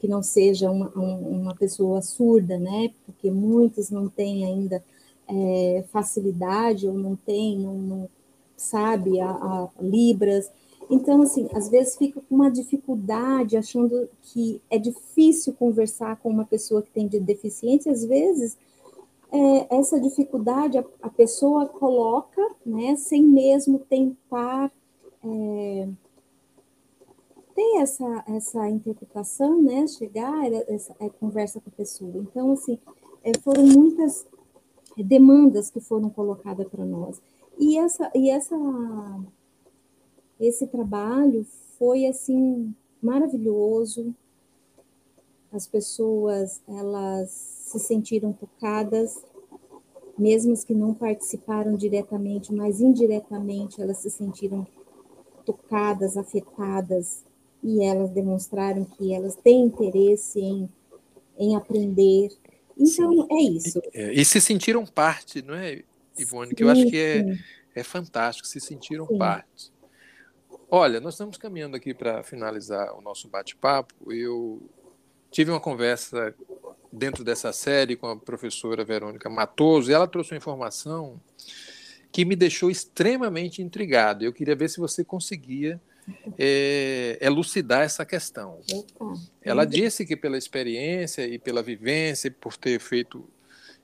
que 0.00 0.08
não 0.08 0.24
seja 0.24 0.68
uma, 0.68 0.88
uma 0.88 1.54
pessoa 1.54 2.02
surda, 2.02 2.58
né? 2.58 2.90
Porque 3.06 3.30
muitos 3.30 3.90
não 3.90 4.08
têm 4.08 4.44
ainda 4.44 4.82
é, 5.28 5.84
facilidade 5.92 6.88
ou 6.88 6.94
não 6.94 7.14
tem, 7.14 7.56
não, 7.56 7.74
não 7.74 8.08
sabe 8.56 9.20
a, 9.20 9.30
a, 9.30 9.68
Libras. 9.80 10.50
Então, 10.90 11.22
assim, 11.22 11.48
às 11.54 11.68
vezes 11.68 11.96
fica 11.96 12.20
com 12.20 12.34
uma 12.34 12.50
dificuldade, 12.50 13.56
achando 13.56 14.08
que 14.20 14.60
é 14.68 14.78
difícil 14.78 15.52
conversar 15.52 16.16
com 16.16 16.28
uma 16.28 16.44
pessoa 16.44 16.82
que 16.82 16.90
tem 16.90 17.06
de 17.06 17.20
deficiência, 17.20 17.92
às 17.92 18.04
vezes 18.04 18.58
é, 19.32 19.76
essa 19.78 20.00
dificuldade 20.00 20.78
a, 20.78 20.84
a, 21.02 21.08
pessoa 21.08 21.66
coloca, 21.66 22.42
né, 22.64 22.96
sem 22.96 23.22
mesmo 23.22 23.78
tentar 23.78 24.70
é, 25.22 25.88
ter 27.54 27.76
essa, 27.80 28.24
essa 28.28 28.68
interpretação, 28.68 29.62
né, 29.62 29.86
chegar, 29.86 30.52
essa 30.68 30.94
é, 30.98 31.08
conversa 31.08 31.60
com 31.60 31.70
a 31.70 31.76
pessoa. 31.76 32.16
Então, 32.16 32.52
assim, 32.52 32.78
é, 33.22 33.36
foram 33.38 33.66
muitas 33.66 34.26
demandas 34.96 35.70
que 35.70 35.80
foram 35.80 36.10
colocadas 36.10 36.66
para 36.68 36.84
nós. 36.84 37.20
E, 37.58 37.78
essa, 37.78 38.10
e 38.14 38.30
essa, 38.30 38.56
esse 40.38 40.66
trabalho 40.66 41.46
foi, 41.78 42.06
assim, 42.06 42.74
maravilhoso. 43.02 44.14
As 45.52 45.66
pessoas, 45.66 46.60
elas 46.68 47.30
se 47.30 47.78
sentiram 47.78 48.32
tocadas, 48.32 49.22
mesmo 50.18 50.52
as 50.52 50.64
que 50.64 50.74
não 50.74 50.94
participaram 50.94 51.76
diretamente, 51.76 52.52
mas 52.52 52.80
indiretamente 52.80 53.80
elas 53.80 53.98
se 53.98 54.10
sentiram 54.10 54.66
tocadas, 55.44 56.16
afetadas, 56.16 57.24
e 57.62 57.82
elas 57.82 58.10
demonstraram 58.10 58.84
que 58.84 59.12
elas 59.12 59.36
têm 59.36 59.66
interesse 59.66 60.40
em, 60.40 60.68
em 61.38 61.56
aprender. 61.56 62.30
Então, 62.76 63.12
sim. 63.12 63.26
é 63.30 63.42
isso. 63.42 63.82
E, 63.92 63.98
é, 63.98 64.12
e, 64.12 64.24
se 64.24 64.40
sentiram 64.40 64.84
parte, 64.86 65.42
não 65.42 65.54
é, 65.54 65.82
Ivone? 66.18 66.50
Sim, 66.50 66.54
que 66.54 66.64
eu 66.64 66.70
acho 66.70 66.86
que 66.86 66.96
é, 66.96 67.38
é 67.74 67.82
fantástico, 67.82 68.48
se 68.48 68.60
sentiram 68.60 69.06
sim. 69.06 69.18
parte. 69.18 69.72
Olha, 70.70 71.00
nós 71.00 71.14
estamos 71.14 71.36
caminhando 71.36 71.76
aqui 71.76 71.92
para 71.92 72.22
finalizar 72.22 72.96
o 72.96 73.02
nosso 73.02 73.28
bate-papo. 73.28 73.94
Eu 74.12 74.62
tive 75.30 75.50
uma 75.50 75.60
conversa 75.60 76.34
dentro 76.92 77.22
dessa 77.22 77.52
série 77.52 77.96
com 77.96 78.08
a 78.08 78.16
professora 78.16 78.84
Verônica 78.84 79.30
Matoso, 79.30 79.90
e 79.90 79.94
ela 79.94 80.08
trouxe 80.08 80.32
uma 80.32 80.38
informação 80.38 81.20
que 82.10 82.24
me 82.24 82.34
deixou 82.34 82.70
extremamente 82.70 83.62
intrigado. 83.62 84.24
Eu 84.24 84.32
queria 84.32 84.56
ver 84.56 84.68
se 84.68 84.80
você 84.80 85.04
conseguia 85.04 85.80
é, 86.36 87.16
elucidar 87.20 87.82
essa 87.82 88.04
questão. 88.04 88.58
Ela 89.40 89.64
disse 89.64 90.04
que 90.04 90.16
pela 90.16 90.36
experiência 90.36 91.26
e 91.26 91.38
pela 91.38 91.62
vivência, 91.62 92.30
por 92.30 92.56
ter 92.56 92.80
feito 92.80 93.24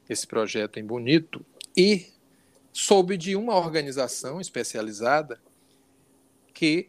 esse 0.09 0.27
projeto 0.27 0.79
em 0.79 0.85
Bonito, 0.85 1.45
e 1.77 2.07
soube 2.73 3.17
de 3.17 3.37
uma 3.37 3.57
organização 3.57 4.41
especializada 4.41 5.41
que 6.53 6.89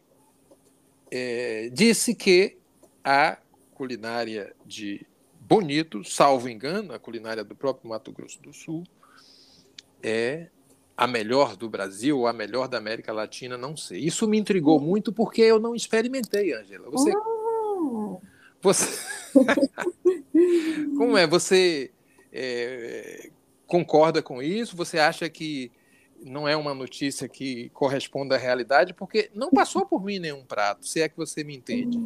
é, 1.11 1.69
disse 1.71 2.15
que 2.15 2.57
a 3.03 3.37
culinária 3.77 4.55
de 4.65 5.05
bonito, 5.39 6.03
salvo 6.03 6.49
engano, 6.49 6.93
a 6.93 6.99
culinária 6.99 7.43
do 7.43 7.55
próprio 7.55 7.87
Mato 7.87 8.11
Grosso 8.11 8.41
do 8.41 8.51
Sul 8.51 8.83
é 10.01 10.47
a 10.95 11.05
melhor 11.05 11.55
do 11.55 11.69
Brasil 11.69 12.17
ou 12.17 12.25
a 12.25 12.33
melhor 12.33 12.67
da 12.67 12.79
América 12.79 13.13
Latina, 13.13 13.55
não 13.55 13.77
sei. 13.77 13.99
Isso 13.99 14.27
me 14.27 14.39
intrigou 14.39 14.79
muito 14.79 15.13
porque 15.13 15.43
eu 15.43 15.59
não 15.59 15.75
experimentei, 15.75 16.53
Angela. 16.53 16.89
Você, 16.89 17.11
oh. 17.15 18.19
você, 18.59 18.99
como 20.97 21.15
é? 21.15 21.27
Você 21.27 21.91
é, 22.33 23.29
concorda 23.67 24.23
com 24.23 24.41
isso? 24.41 24.75
Você 24.75 24.97
acha 24.97 25.29
que 25.29 25.71
não 26.25 26.47
é 26.47 26.57
uma 26.57 26.73
notícia 26.73 27.29
que 27.29 27.69
corresponda 27.69 28.33
à 28.33 28.39
realidade? 28.39 28.95
Porque 28.95 29.29
não 29.35 29.51
passou 29.51 29.85
por 29.85 30.03
mim 30.03 30.17
nenhum 30.17 30.43
prato, 30.43 30.87
se 30.87 30.99
é 30.99 31.07
que 31.07 31.15
você 31.15 31.43
me 31.43 31.55
entende. 31.55 31.99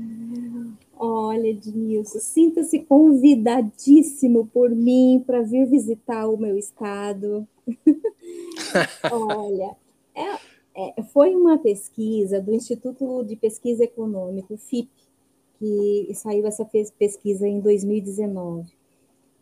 Olha, 0.98 1.48
Edmilson, 1.48 2.20
sinta-se 2.20 2.80
convidadíssimo 2.80 4.48
por 4.54 4.70
mim 4.70 5.24
para 5.26 5.42
vir 5.42 5.66
visitar 5.66 6.28
o 6.28 6.38
meu 6.38 6.58
estado. 6.58 7.48
Olha, 9.12 9.76
é, 10.16 10.38
é, 10.76 11.04
foi 11.04 11.36
uma 11.36 11.58
pesquisa 11.58 12.40
do 12.40 12.54
Instituto 12.54 13.24
de 13.24 13.36
Pesquisa 13.36 13.84
Econômica, 13.84 14.56
FIP, 14.58 14.90
que 15.58 16.12
saiu 16.14 16.46
essa 16.46 16.66
pesquisa 16.98 17.48
em 17.48 17.60
2019. 17.60 18.72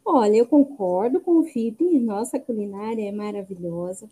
Olha, 0.06 0.38
eu 0.38 0.48
concordo 0.48 1.20
com 1.20 1.40
o 1.40 1.44
FIP, 1.44 2.00
nossa 2.00 2.40
culinária 2.40 3.08
é 3.08 3.12
maravilhosa. 3.12 4.10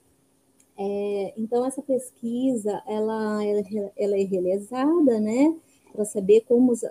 É, 0.78 1.34
então, 1.36 1.66
essa 1.66 1.82
pesquisa, 1.82 2.84
ela, 2.86 3.44
ela, 3.44 3.64
ela 3.98 4.16
é 4.16 4.24
realizada, 4.24 5.20
né, 5.20 5.56
para 5.98 6.06
saber 6.06 6.42
como 6.48 6.72
os, 6.72 6.84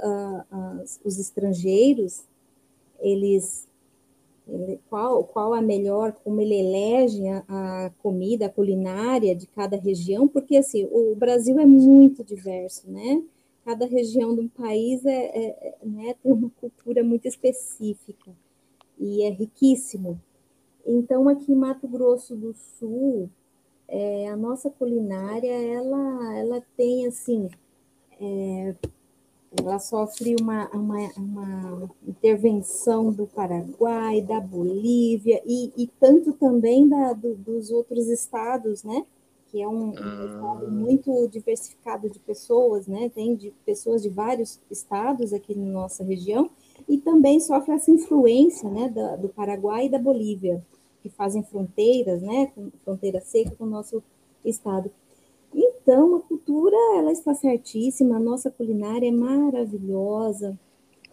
os 1.05 1.16
estrangeiros, 1.16 2.25
eles, 2.99 3.69
ele, 4.49 4.81
qual, 4.90 5.23
qual 5.23 5.55
a 5.55 5.62
melhor, 5.62 6.12
como 6.25 6.40
ele 6.40 6.57
elege 6.57 7.25
a, 7.29 7.45
a, 7.49 7.90
comida, 8.03 8.47
a 8.47 8.51
culinária 8.51 9.33
de 9.37 9.47
cada 9.47 9.77
região, 9.77 10.27
porque 10.27 10.57
assim, 10.57 10.88
o 10.90 11.14
Brasil 11.14 11.57
é 11.61 11.64
muito 11.64 12.25
diverso, 12.25 12.90
né? 12.90 13.23
Cada 13.64 13.87
região 13.87 14.35
do 14.35 14.49
país 14.49 15.07
é, 15.07 15.11
é, 15.12 15.69
é 15.69 15.87
né, 15.87 16.16
tem 16.21 16.33
uma 16.33 16.51
cultura 16.61 17.05
muito 17.05 17.29
específica 17.29 18.33
e 18.99 19.23
é 19.23 19.31
riquíssimo. 19.31 20.21
Então, 20.85 21.29
aqui 21.29 21.53
em 21.53 21.57
Mato 21.57 21.87
Grosso 21.87 22.35
do 22.35 22.53
Sul, 22.55 23.31
é, 23.87 24.29
a 24.29 24.37
nossa 24.37 24.69
culinária, 24.69 25.53
ela, 25.53 26.38
ela 26.38 26.62
tem, 26.77 27.07
assim, 27.07 27.49
é, 28.21 28.75
ela 29.59 29.79
sofre 29.79 30.37
uma, 30.40 30.69
uma, 30.71 31.11
uma, 31.16 31.90
intervenção 32.07 33.11
do 33.11 33.27
Paraguai, 33.27 34.21
da 34.21 34.40
Bolívia 34.40 35.42
e, 35.45 35.73
e 35.77 35.87
tanto 35.99 36.33
também 36.33 36.88
da, 36.88 37.12
do, 37.12 37.35
dos 37.35 37.71
outros 37.71 38.09
estados, 38.09 38.85
né? 38.85 39.05
Que 39.51 39.62
é 39.62 39.69
um, 39.69 39.88
um, 39.88 39.90
estado 39.90 40.66
ah. 40.66 40.71
muito 40.71 41.29
diversificado 41.29 42.11
de 42.11 42.19
pessoas, 42.19 42.87
né? 42.87 43.09
Tem 43.09 43.35
de 43.35 43.53
pessoas 43.64 44.03
de 44.03 44.09
vários 44.09 44.61
estados 44.71 45.33
aqui 45.33 45.55
na 45.55 45.66
nossa 45.66 46.05
região 46.05 46.51
e 46.88 46.99
também 46.99 47.40
sofre 47.40 47.75
essa 47.75 47.90
influência, 47.90 48.69
né? 48.69 48.88
Da, 48.88 49.16
do 49.16 49.29
Paraguai 49.29 49.87
e 49.87 49.90
da 49.90 49.99
Bolívia, 49.99 50.62
que 51.03 51.09
fazem 51.09 51.42
fronteiras, 51.42 52.23
né? 52.23 52.53
Fronteira 52.85 53.21
seca 53.21 53.55
com 53.57 53.64
o 53.64 53.71
nosso 53.71 54.03
estado. 54.45 54.90
Então, 55.87 56.16
a 56.16 56.20
cultura, 56.20 56.77
ela 56.96 57.12
está 57.12 57.33
certíssima, 57.33 58.16
a 58.16 58.18
nossa 58.18 58.51
culinária 58.51 59.07
é 59.07 59.12
maravilhosa. 59.12 60.59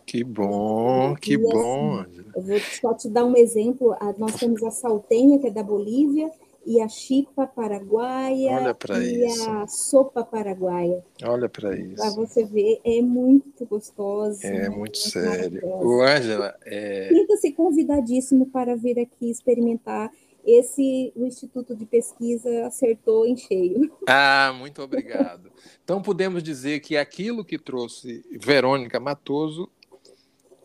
Que 0.03 0.23
bom, 0.23 1.13
que 1.15 1.33
e, 1.33 1.37
bom. 1.37 1.99
Assim, 1.99 2.25
eu 2.35 2.41
vou 2.41 2.59
só 2.59 2.93
te 2.95 3.07
dar 3.07 3.23
um 3.23 3.37
exemplo. 3.37 3.95
Nós 4.17 4.35
temos 4.35 4.63
a 4.63 4.71
saltenha, 4.71 5.37
que 5.37 5.45
é 5.45 5.51
da 5.51 5.61
Bolívia, 5.61 6.31
e 6.65 6.81
a 6.81 6.87
chipa 6.87 7.45
paraguaia 7.45 8.55
Olha 8.55 8.75
e 9.03 9.27
isso. 9.27 9.47
a 9.47 9.67
sopa 9.67 10.23
paraguaia. 10.23 11.05
Olha 11.23 11.47
para 11.47 11.77
isso. 11.77 11.97
Para 11.97 12.09
você 12.09 12.43
ver, 12.43 12.81
é 12.83 12.99
muito 12.99 13.67
gostoso. 13.67 14.39
É 14.43 14.69
muito 14.69 14.97
sério. 14.97 15.61
O 15.67 16.01
Ângela, 16.01 16.55
é... 16.65 17.09
sinta-se 17.09 17.51
convidadíssimo 17.51 18.47
para 18.47 18.75
vir 18.75 18.99
aqui 18.99 19.29
experimentar. 19.29 20.11
Esse 20.45 21.13
o 21.15 21.25
Instituto 21.25 21.75
de 21.75 21.85
Pesquisa 21.85 22.67
acertou 22.67 23.25
em 23.25 23.37
cheio. 23.37 23.91
Ah, 24.07 24.53
muito 24.57 24.81
obrigado. 24.81 25.51
Então 25.83 26.01
podemos 26.01 26.43
dizer 26.43 26.81
que 26.81 26.97
aquilo 26.97 27.45
que 27.45 27.57
trouxe 27.57 28.23
Verônica 28.39 28.99
Matoso 28.99 29.69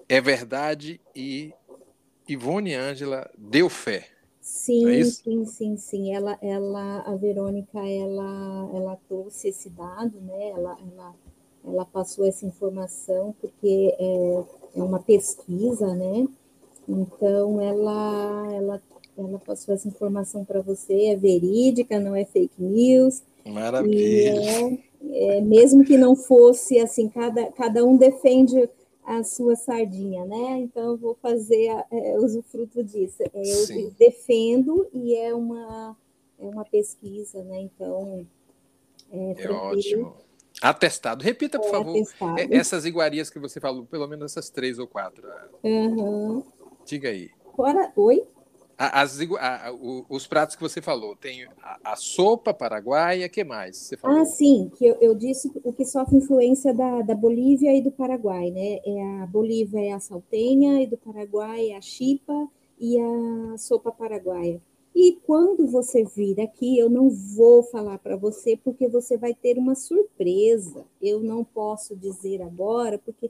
é 0.09 0.21
verdade 0.21 1.01
e 1.15 1.53
Ivone 2.29 2.75
Ângela 2.75 3.31
deu 3.37 3.69
fé. 3.69 4.09
Sim, 4.41 4.89
é 4.89 5.05
sim, 5.05 5.45
sim, 5.45 5.77
sim. 5.77 6.15
Ela, 6.15 6.39
ela, 6.41 7.01
a 7.01 7.15
Verônica, 7.17 7.79
ela, 7.79 8.71
ela 8.75 8.99
trouxe 9.09 9.49
esse 9.49 9.69
dado, 9.69 10.19
né? 10.21 10.51
Ela, 10.51 10.77
ela, 10.81 11.15
ela 11.65 11.85
passou 11.85 12.27
essa 12.27 12.47
informação 12.47 13.35
porque 13.41 13.95
é, 13.99 14.45
é 14.77 14.83
uma 14.83 15.01
pesquisa, 15.01 15.95
né? 15.95 16.27
Então 16.89 17.61
ela, 17.61 18.49
ela, 18.55 18.83
ela 19.27 19.39
passou 19.39 19.75
essa 19.75 19.89
informação 19.89 20.45
para 20.45 20.61
você, 20.61 21.07
é 21.07 21.17
verídica, 21.17 21.99
não 21.99 22.15
é 22.15 22.25
fake 22.25 22.63
news. 22.63 23.23
Maravilha. 23.45 24.35
É, 24.41 25.37
é, 25.37 25.41
mesmo 25.41 25.85
que 25.85 25.97
não 25.97 26.15
fosse 26.15 26.79
assim, 26.79 27.09
cada, 27.09 27.51
cada 27.53 27.85
um 27.85 27.97
defende 27.97 28.69
a 29.05 29.25
sua 29.25 29.57
sardinha, 29.57 30.25
né? 30.27 30.59
Então 30.59 30.91
eu 30.91 30.97
vou 30.97 31.17
fazer 31.23 31.69
é, 31.91 32.19
usufruto 32.19 32.85
disso. 32.85 33.23
É, 33.33 33.41
eu 33.41 33.67
Sim. 33.67 33.95
defendo 33.99 34.87
e 34.93 35.15
é 35.15 35.35
uma 35.35 35.97
é 36.39 36.45
uma 36.45 36.65
pesquisa, 36.65 37.43
né? 37.43 37.63
Então 37.63 38.27
é, 39.11 39.45
é 39.45 39.51
ótimo. 39.51 40.15
Atestado. 40.61 41.23
Repita, 41.23 41.59
por 41.59 41.69
é 41.69 41.71
favor, 41.71 41.97
atestado. 41.97 42.55
essas 42.55 42.85
iguarias 42.85 43.31
que 43.31 43.39
você 43.39 43.61
falou, 43.61 43.87
pelo 43.87 44.07
menos 44.07 44.33
essas 44.33 44.51
três 44.51 44.79
ou 44.79 44.87
quatro. 44.87 45.27
Uhum. 45.63 46.43
Diga 46.85 47.09
aí. 47.09 47.31
Fora, 47.55 47.93
oi? 47.97 48.25
As, 48.81 49.19
a, 49.21 49.73
os 50.09 50.29
pratos 50.29 50.55
que 50.55 50.63
você 50.63 50.81
falou, 50.81 51.17
tem 51.17 51.45
a, 51.61 51.93
a 51.93 51.97
sopa 51.97 52.55
paraguaia, 52.55 53.29
que 53.29 53.43
mais? 53.43 53.77
Você 53.77 53.97
falou? 53.97 54.21
Ah, 54.21 54.25
sim, 54.25 54.71
que 54.77 54.87
eu, 54.87 54.97
eu, 55.01 55.17
disse 55.17 55.51
o 55.65 55.73
que 55.73 55.85
sofre 55.85 56.17
influência 56.17 56.73
da, 56.73 57.03
da 57.03 57.15
Bolívia 57.15 57.75
e 57.75 57.83
do 57.83 57.91
Paraguai, 57.91 58.53
né? 58.53 58.79
É 58.87 59.23
a 59.23 59.27
Bolívia 59.27 59.81
é 59.81 59.93
a 59.93 59.99
saltenha 59.99 60.81
e 60.81 60.87
do 60.87 60.97
Paraguai 60.97 61.71
é 61.71 61.77
a 61.77 61.81
chipa 61.81 62.49
e 62.79 62.97
a 63.01 63.59
sopa 63.59 63.91
paraguaia. 63.91 64.63
E 64.95 65.19
quando 65.27 65.67
você 65.67 66.05
vir 66.05 66.41
aqui, 66.41 66.79
eu 66.79 66.89
não 66.89 67.11
vou 67.11 67.65
falar 67.65 67.99
para 67.99 68.17
você 68.17 68.57
porque 68.57 68.89
você 68.89 69.17
vai 69.17 69.35
ter 69.35 69.59
uma 69.59 69.75
surpresa. 69.75 70.85
Eu 71.03 71.21
não 71.21 71.43
posso 71.43 71.97
dizer 71.97 72.43
agora 72.43 72.97
porque 72.97 73.29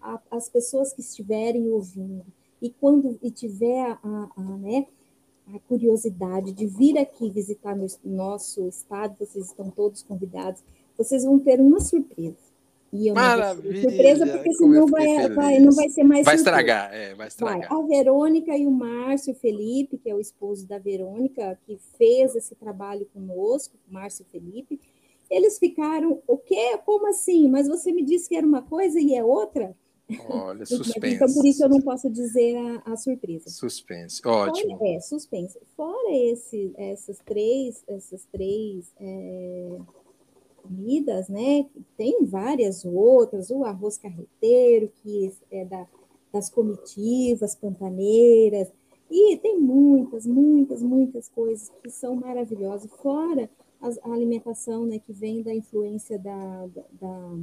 a, 0.00 0.18
as 0.30 0.48
pessoas 0.48 0.94
que 0.94 1.00
estiverem 1.00 1.68
ouvindo 1.68 2.24
e 2.60 2.70
quando 2.70 3.18
e 3.22 3.30
tiver 3.30 3.98
a, 4.02 4.28
a, 4.36 4.42
né, 4.58 4.86
a 5.54 5.58
curiosidade 5.60 6.52
de 6.52 6.66
vir 6.66 6.98
aqui 6.98 7.30
visitar 7.30 7.76
no 7.76 7.86
nosso 8.04 8.66
estado, 8.68 9.16
vocês 9.18 9.46
estão 9.46 9.70
todos 9.70 10.02
convidados, 10.02 10.62
vocês 10.96 11.24
vão 11.24 11.38
ter 11.38 11.60
uma 11.60 11.80
surpresa. 11.80 12.48
E 12.92 13.08
eu 13.08 13.14
Maravilha! 13.14 13.82
surpresa, 13.82 14.26
porque 14.26 14.52
senão 14.54 14.86
vai, 14.86 15.28
vai, 15.28 15.58
não 15.58 15.72
vai 15.72 15.90
ser 15.90 16.04
mais 16.04 16.24
Vai 16.24 16.38
surpresa. 16.38 16.58
estragar, 16.60 16.94
é, 16.94 17.14
vai 17.14 17.28
estragar. 17.28 17.68
Vai. 17.68 17.78
A 17.78 17.86
Verônica 17.86 18.56
e 18.56 18.66
o 18.66 18.70
Márcio 18.70 19.34
Felipe, 19.34 19.98
que 19.98 20.08
é 20.08 20.14
o 20.14 20.20
esposo 20.20 20.66
da 20.66 20.78
Verônica, 20.78 21.58
que 21.66 21.78
fez 21.98 22.34
esse 22.34 22.54
trabalho 22.54 23.06
conosco, 23.12 23.76
Márcio 23.88 24.24
Felipe, 24.32 24.80
eles 25.30 25.58
ficaram, 25.58 26.22
o 26.26 26.38
quê? 26.38 26.78
Como 26.86 27.06
assim? 27.08 27.46
Mas 27.48 27.68
você 27.68 27.92
me 27.92 28.02
disse 28.02 28.28
que 28.28 28.34
era 28.34 28.46
uma 28.46 28.62
coisa 28.62 28.98
e 28.98 29.14
é 29.14 29.22
outra? 29.22 29.76
Olha, 30.28 30.64
suspense. 30.64 31.16
Então, 31.16 31.32
por 31.34 31.44
isso 31.44 31.64
eu 31.64 31.68
não 31.68 31.80
posso 31.80 32.08
dizer 32.08 32.56
a, 32.56 32.92
a 32.92 32.96
surpresa. 32.96 33.50
Suspense, 33.50 34.20
ótimo. 34.26 34.78
Fora, 34.78 34.90
é, 34.90 35.00
suspense. 35.00 35.58
Fora 35.76 36.16
esse, 36.16 36.72
essas 36.76 37.18
três, 37.18 37.84
essas 37.86 38.24
três 38.32 38.90
é, 38.98 39.78
comidas, 40.62 41.28
né? 41.28 41.66
Tem 41.96 42.24
várias 42.24 42.84
outras, 42.84 43.50
o 43.50 43.64
arroz 43.64 43.98
carreteiro, 43.98 44.90
que 45.02 45.30
é 45.50 45.64
da, 45.66 45.86
das 46.32 46.48
comitivas 46.48 47.54
pantaneiras, 47.54 48.72
e 49.10 49.36
tem 49.38 49.58
muitas, 49.58 50.26
muitas, 50.26 50.82
muitas 50.82 51.28
coisas 51.28 51.70
que 51.82 51.90
são 51.90 52.14
maravilhosas, 52.16 52.90
fora 53.02 53.48
a 53.80 54.12
alimentação 54.12 54.84
né, 54.84 54.98
que 54.98 55.12
vem 55.12 55.42
da 55.42 55.54
influência 55.54 56.18
da, 56.18 56.66
da, 56.66 56.84
da 57.00 57.38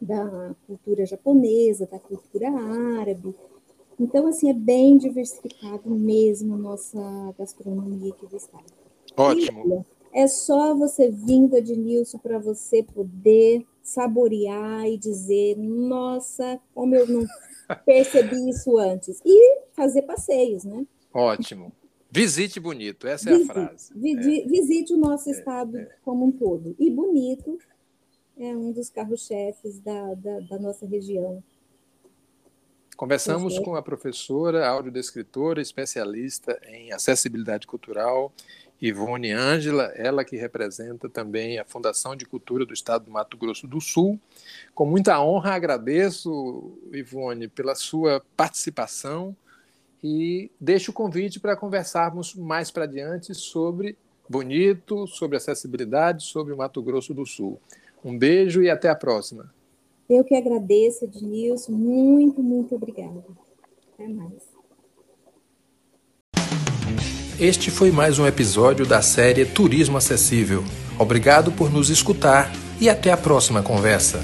da 0.00 0.54
cultura 0.66 1.04
japonesa, 1.04 1.86
da 1.86 1.98
cultura 1.98 2.48
árabe. 3.00 3.34
Então, 3.98 4.26
assim, 4.26 4.48
é 4.48 4.54
bem 4.54 4.96
diversificado 4.96 5.90
mesmo 5.90 6.54
a 6.54 6.58
nossa 6.58 7.34
gastronomia 7.38 8.12
aqui 8.12 8.26
do 8.26 8.36
estado. 8.36 8.64
Ótimo. 9.16 9.84
É 10.12 10.26
só 10.26 10.74
você 10.74 11.10
vindo 11.10 11.60
de 11.60 11.76
Nilson 11.76 12.18
para 12.18 12.38
você 12.38 12.82
poder 12.82 13.66
saborear 13.82 14.86
e 14.86 14.96
dizer, 14.96 15.56
nossa, 15.56 16.60
como 16.74 16.94
eu 16.94 17.06
não 17.06 17.26
percebi 17.84 18.48
isso 18.48 18.78
antes. 18.78 19.20
E 19.24 19.60
fazer 19.72 20.02
passeios, 20.02 20.64
né? 20.64 20.86
Ótimo. 21.12 21.72
Visite 22.10 22.58
bonito, 22.58 23.06
essa 23.06 23.30
visite, 23.30 23.48
é 23.48 23.50
a 23.50 23.54
frase. 23.54 23.92
Visite, 23.94 24.42
é. 24.42 24.46
visite 24.46 24.94
o 24.94 24.96
nosso 24.96 25.28
é, 25.28 25.32
estado 25.32 25.76
é. 25.76 25.88
como 26.02 26.24
um 26.24 26.32
todo. 26.32 26.74
E 26.78 26.90
bonito 26.90 27.58
é 28.38 28.56
um 28.56 28.72
dos 28.72 28.88
carros-chefes 28.88 29.80
da, 29.80 30.14
da, 30.14 30.40
da, 30.40 30.58
nossa 30.58 30.86
região. 30.86 31.42
Conversamos 32.96 33.58
com 33.58 33.76
a 33.76 33.82
professora, 33.82 34.66
audiodescritora, 34.68 35.60
especialista 35.60 36.60
em 36.66 36.92
acessibilidade 36.92 37.66
cultural, 37.66 38.32
Ivone 38.80 39.32
Ângela, 39.32 39.84
ela 39.94 40.24
que 40.24 40.36
representa 40.36 41.08
também 41.08 41.58
a 41.58 41.64
Fundação 41.64 42.14
de 42.14 42.24
Cultura 42.24 42.64
do 42.64 42.72
Estado 42.72 43.06
do 43.06 43.10
Mato 43.10 43.36
Grosso 43.36 43.66
do 43.66 43.80
Sul. 43.80 44.18
Com 44.74 44.86
muita 44.86 45.20
honra 45.20 45.54
agradeço, 45.54 46.72
Ivone, 46.92 47.48
pela 47.48 47.74
sua 47.74 48.22
participação 48.36 49.36
e 50.02 50.50
deixo 50.60 50.92
o 50.92 50.94
convite 50.94 51.40
para 51.40 51.56
conversarmos 51.56 52.34
mais 52.34 52.70
para 52.70 52.86
diante 52.86 53.34
sobre 53.34 53.96
Bonito, 54.28 55.06
sobre 55.06 55.38
acessibilidade, 55.38 56.22
sobre 56.22 56.52
o 56.52 56.56
Mato 56.56 56.82
Grosso 56.82 57.14
do 57.14 57.24
Sul. 57.24 57.58
Um 58.04 58.16
beijo 58.16 58.62
e 58.62 58.70
até 58.70 58.88
a 58.88 58.94
próxima. 58.94 59.52
Eu 60.08 60.24
que 60.24 60.34
agradeço, 60.34 61.04
Ednilson. 61.04 61.72
Muito, 61.72 62.42
muito 62.42 62.74
obrigada. 62.74 63.22
Até 63.94 64.08
mais. 64.08 64.48
Este 67.38 67.70
foi 67.70 67.92
mais 67.92 68.18
um 68.18 68.26
episódio 68.26 68.84
da 68.84 69.00
série 69.00 69.44
Turismo 69.44 69.96
Acessível. 69.96 70.64
Obrigado 70.98 71.52
por 71.52 71.70
nos 71.70 71.88
escutar 71.88 72.50
e 72.80 72.88
até 72.88 73.12
a 73.12 73.16
próxima 73.16 73.62
conversa. 73.62 74.18